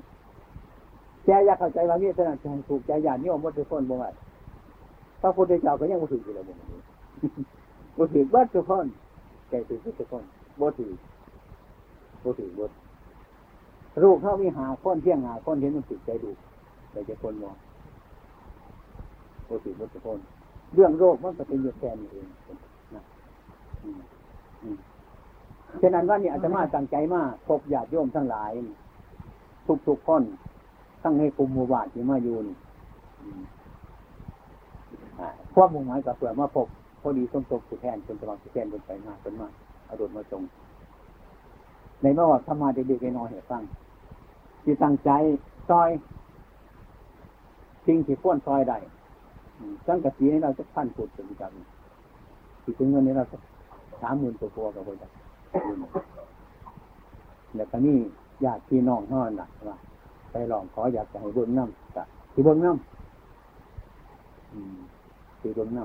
[1.24, 2.36] แกอยากเข้าใจว่ามีขนาด
[2.68, 4.04] ถูกใจญาติโยมวัตถุคนบ่ไหว
[5.22, 6.80] พระพุทธเจ้าก็ยังบ่ถืออยู่เลยบ่นี้
[7.98, 8.86] บ่ถือวัตถุคน
[9.48, 10.24] ใจถือวัตถุคน
[10.60, 10.90] บ่ถือ
[12.24, 12.66] บ่ถือบ่
[14.02, 16.30] ลูกเขามีหาค้นเที่ยงหาค้นเห็นมันติดใจดู
[16.92, 17.56] ใจจะคนมอง
[19.44, 20.18] โอสิวัตถุคน
[20.74, 22.26] เรื่องโรคมันก็เป็นอยู่แค่นี้เอง
[22.94, 23.02] นะ
[25.80, 28.50] ฉะนั้นว่านี่อาจจะมาตั้งใจมากพบญาติโยมทั้งหลาย
[29.66, 30.22] ทุกทุกคน
[31.02, 32.56] ตั้งให้กลุ่มมูบาทที่มาอยู่นี่
[35.54, 36.68] ความมุ่งหมายกับเผื่อมาพบ
[37.00, 39.48] พอดีส้มทบสุแทนคนสมัครสุแทนคนไปมาคนมา
[39.84, 40.42] เอาโดดมาตรง
[42.02, 43.62] ในเมื่อว่าถ้ามาเด็กๆน้อยเหตุฟัง
[44.64, 45.10] ที่ตั้งใจ
[45.68, 45.90] ซอย
[47.86, 48.78] สิ่งที่พ้นซอยได้
[49.86, 51.52] สังกะสีนี้เราจะพันปูดเป็นกัน
[52.62, 53.24] ที่ถึงเงินนี้เรา
[54.02, 55.08] สามหมื่นตัวกับคนจะ
[57.56, 57.96] แล้วก็นี่
[58.44, 59.76] ญาติพี่น้องห้อนหนักว่า
[60.30, 62.80] ไปลองขออยากจะให้เบิ้งน้ำกะที่เบิ้งน้ำ
[65.40, 65.82] ที่เบิ้งน้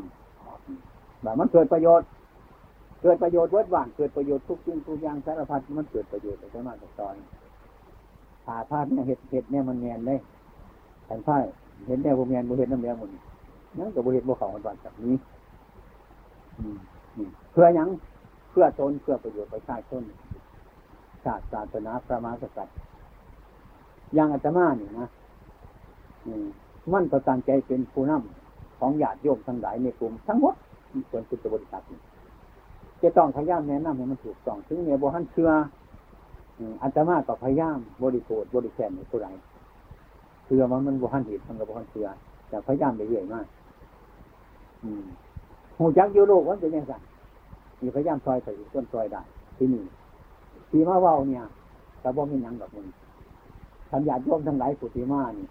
[0.59, 2.07] ำแบบมันเกิดประโยชน์
[3.01, 7.15] เกิดประโยชน์เวัดว่างเกิดประโยชน์ทุกสิ่งทุกอย่างสารพัดมันเกิดประโยชน์แต่มาจากตอน
[8.45, 10.15] ผ่าพาดเนี่ยเห็ดเห็ดเนี่ยมันแมนได้
[11.05, 11.35] แผ่นผ้า
[11.87, 13.09] เห็นแนวโบแมนโบเห็นน้ำแดงหมด
[13.77, 15.15] นั่นกับโบเห็นโบเขามันวันแบบนี้
[17.51, 17.89] เพื่อยัง
[18.51, 20.01] เพื่อตนเพื่อประโยชน์ประชาชน
[21.23, 22.75] ชาติศาสนาพระมหากษัตริย์
[24.13, 25.07] อย่างอาตมาเนี่ยนะ
[26.93, 30.55] มันก็ตั้งใจเป็นผู้นำของญาติโยมทั้งหลายในกลุ่มทั้งหมด
[31.09, 31.83] ส่วนพุทธบริษัท
[33.01, 35.49] จะต้องพยายามแนะนำให้มันถูกต้องถึงเนี่ยโบหันเชื่อ
[36.81, 39.27] อาตมาก็พยายามบริโภคบริแคมในผู้ใด
[40.45, 42.07] เชื่อมันมันโบหันเหตุมันก็โบหันเชื่อ
[42.49, 43.45] แต่พยายามไปเรื่อยมาก
[45.77, 46.93] หูจักยูโรกวันเป็นยังไง
[47.81, 49.21] มีพยายามซอยใส่ต้นซอยได้
[49.57, 49.83] ที่นี่
[50.69, 51.43] ทีมาว่าเนี่ย
[52.01, 52.87] แต่บ่มีหนังแบบมึง
[53.89, 55.47] ทำญาติโยมทั้งหลายสุติมานี่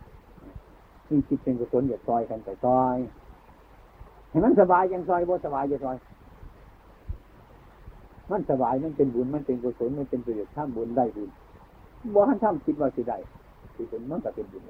[1.09, 2.97] มีจิตเป็นกุศลอย่าซอยกันแต่ซอย
[4.31, 5.97] ให้มันสบายยังซอยบ่สบายอย่าซอย
[8.31, 11.31] มันสบายมันเป็นบุญมันเป็นกุศลมันเป็นประโยชน์ทำบุญได้บุญ
[12.15, 13.19] บ่ท่านทำคิดว่าสิได้
[13.75, 14.63] สิเป็นมันก็เป็นบุญ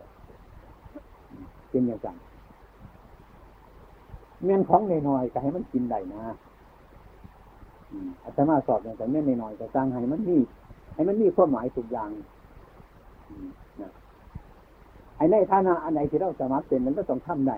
[1.70, 2.31] เป็นอย่างไร
[4.44, 6.22] เมียนของในน้อยก็ให้มันกินได้นะ
[8.24, 10.38] อาตมาสอบอย่างแต่เมียนในน้อยก็สร้างให้มันมี
[10.94, 12.10] ให้มันมีความหมายทุกอย่าง
[15.16, 17.56] ไอ้ในฐานะอันไหนที่เราสามารถเป็นมันก็ต้องทำได้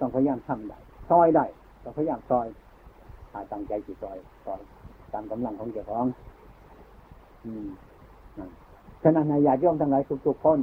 [0.00, 0.78] ต้องพยายามทำได้
[1.10, 1.44] ซอยได้
[1.82, 2.46] ต้องพยายามซอย
[3.32, 4.60] หาตั้งใจสิซอยซอย
[5.12, 6.06] ตามกำลังของเจ้าของ
[7.44, 7.66] อืม
[9.02, 10.58] ฉะนั้นนายญาติโยมทั้งหลายทุกๆคน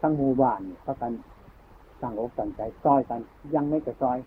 [0.00, 1.12] ทั้งหมู่บ้านเขากัน
[2.02, 3.20] ตั้งอกตั้งใจซอยกัน
[3.54, 4.18] ยังไม่กระซอย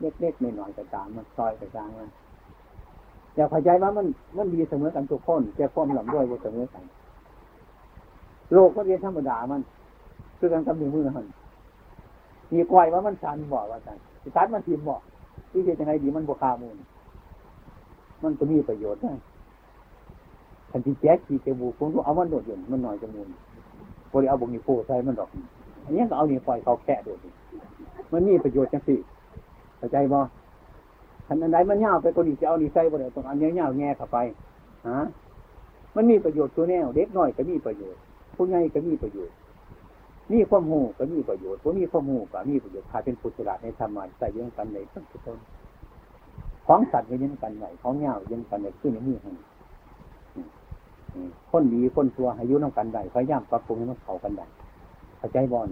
[0.00, 2.08] เล็กๆไม่น่อยๆก็ตามมันซอยกระจางมัน
[3.34, 4.06] อย่าพอใจว่ามัน
[4.36, 6.84] มันดีเสมอกันทุกคนแก่ความหลำด้วยว่าเสมอกัน
[8.54, 9.60] โลกก็เรียนธรรมดามัน
[10.38, 11.26] คือการกำเนิดมือมัน
[12.52, 13.96] มีกวยว่ามันชันบอกว่าชัน
[14.36, 15.00] ตัดมันทีมบอก
[15.52, 16.76] ที่จะยังไงดีมันบวคามูล
[18.22, 19.12] มันก็มีประโยชน์ได้
[20.70, 23.28] ทันทีแจ๊กขี่เจบูคุณเอามันโดดอยู่มันหน่อยจมูก
[24.12, 25.28] บริเอาบุงีโฟใส่มันดอก
[25.84, 27.18] อันนี้ก็เอานี่ปล่อยเขาแค่โดด
[28.12, 28.96] มันมีประโยชน์จังสิ
[29.78, 30.18] เข้าใจบ่
[31.26, 34.18] ทันอันใดมันเงาไปตัวนี้จะเอานี่ใส่บ่ได้ตรงอันนี้เงาแง่เข้าไป
[34.88, 35.00] ฮะ
[35.96, 38.00] มันมีประโยชน์ตัวแนวเด็กน้อยก็มีประโยชน์
[38.36, 39.34] ผู้ใหญ่ก็มีประโยชน์
[40.32, 45.38] มีความหูก็มีประโยชน์ผู้มีความหูก็มีประโยชน์ถ้าเป็นปุถุชนในธรรมะใส่ยังกันในทั้งทุกคน
[46.66, 49.32] ของสัตว์ก็ยังกันไหนของเงายังกันไหนขึ้นในมือให้
[51.50, 54.46] คนดีคนชั่วอายุน้องกันได้พยายามปรับปรุงให้มันเข้ากันได้
[55.20, 55.68] เข้าใจบอล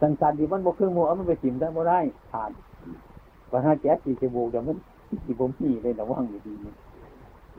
[0.00, 1.98] สันสันดีมันบกเครื่องมือมันไปสิมได้บ่ได้
[2.32, 2.50] ผ่าน
[3.50, 4.76] ว่าถ้าแจ๊สตีจะโบกเดี๋ยวมัน
[5.26, 6.54] ตีผมมีเลยระวังดี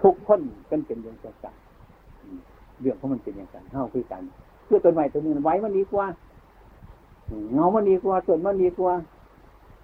[0.01, 0.39] ทุกคน
[0.69, 1.55] กันเป็นอย่างจัง
[2.81, 4.23] เรื่องของมันเป็นอย่างนั้นเท่าคือกัน
[4.65, 6.05] เพื่อต้นไม้ตัวนึงไว้มันดีกว่า
[7.53, 8.93] เงามันดีกว่าต้นมันดีกว่า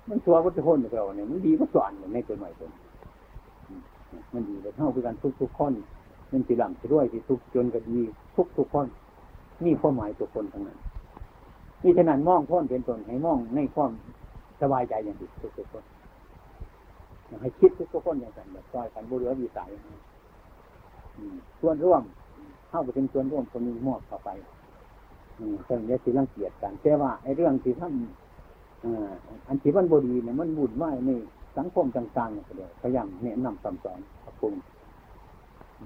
[0.09, 2.71] มันชัววัตถุคนเราเนี่ยมันดีกว่าสอนในต้นไม้ต้น
[4.33, 5.73] มันดีแต่เท่าคือกันทุกทุกคน
[6.31, 7.99] มันสีหลังด้วยที่ทุกจนก็ดี
[8.35, 8.87] ทุกทุกคน
[9.65, 10.77] นี่ความหมายตัวคนทั้งนั้น
[11.83, 13.91] นี่ฉะนั้นมองพ้นเป็นตนให้มองในความ
[14.61, 15.83] สบายใจอย่างดีทุกทุกคน
[17.41, 19.69] ให้คิดทุกคนอย่างกันแบบซอยกันบุรุษวิสัย
[21.61, 22.03] ส่วนร่วม
[22.69, 24.29] เข้าไปเป็นส่วนร่วมคนนี้มอบเข้าไป
[25.65, 27.93] เรื่องนี้สิรังเกียจกันแต่ว่าไอ้เรื่องที่ท่าน
[29.47, 31.09] อันที่มันบดีเนี่ยมันบุญไหวใน
[31.57, 32.45] สังคมต่างๆเนี่ย
[32.81, 34.53] พยายามแนะนำคำสอนปรับปรุง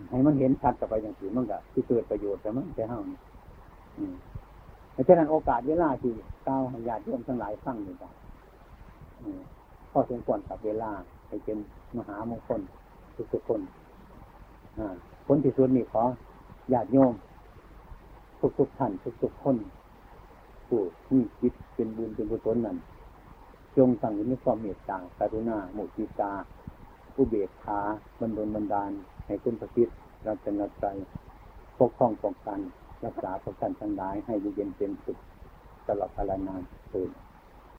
[0.10, 3.18] ให้มันเห็นชัดต่อไปอย่างสีมันก็ที่เกิดประโยชน์แต่มันแค่เท่านี้
[4.92, 6.14] เพราะฉะนั้นโอกาสเวลาที่
[6.48, 8.14] ก้าวญาติโยมทั้งหลายฟังอยู่กัน
[9.92, 10.92] ก็สมควรกับเวลา
[11.28, 11.58] ให้เป็น
[11.98, 12.62] มหามงคล
[13.34, 13.62] ทุกๆคน
[15.26, 16.04] ผลที่สุดนี่ขอ
[16.74, 17.14] ญาติโยม
[18.58, 18.92] ทุกๆท่าน
[19.24, 19.56] ทุกๆคน
[20.68, 22.78] ผู้ที่คิดเป็นบุญเป็นกุศลนั้น
[23.78, 26.32] จงสั่งในความเมตตากรุณาโมทิตา
[27.16, 27.80] อุเบกขา
[28.20, 28.92] บรรดลบรรดาล
[29.26, 29.90] ให้คุณพระคิด
[30.26, 30.86] รัตนใจ
[31.80, 32.60] ปกป้องป้องกัน
[33.04, 35.18] รักษาพวกท่านทั้งหลายให้เย็นเป็นสุข
[35.88, 37.10] ตลอดกาลนานเถิด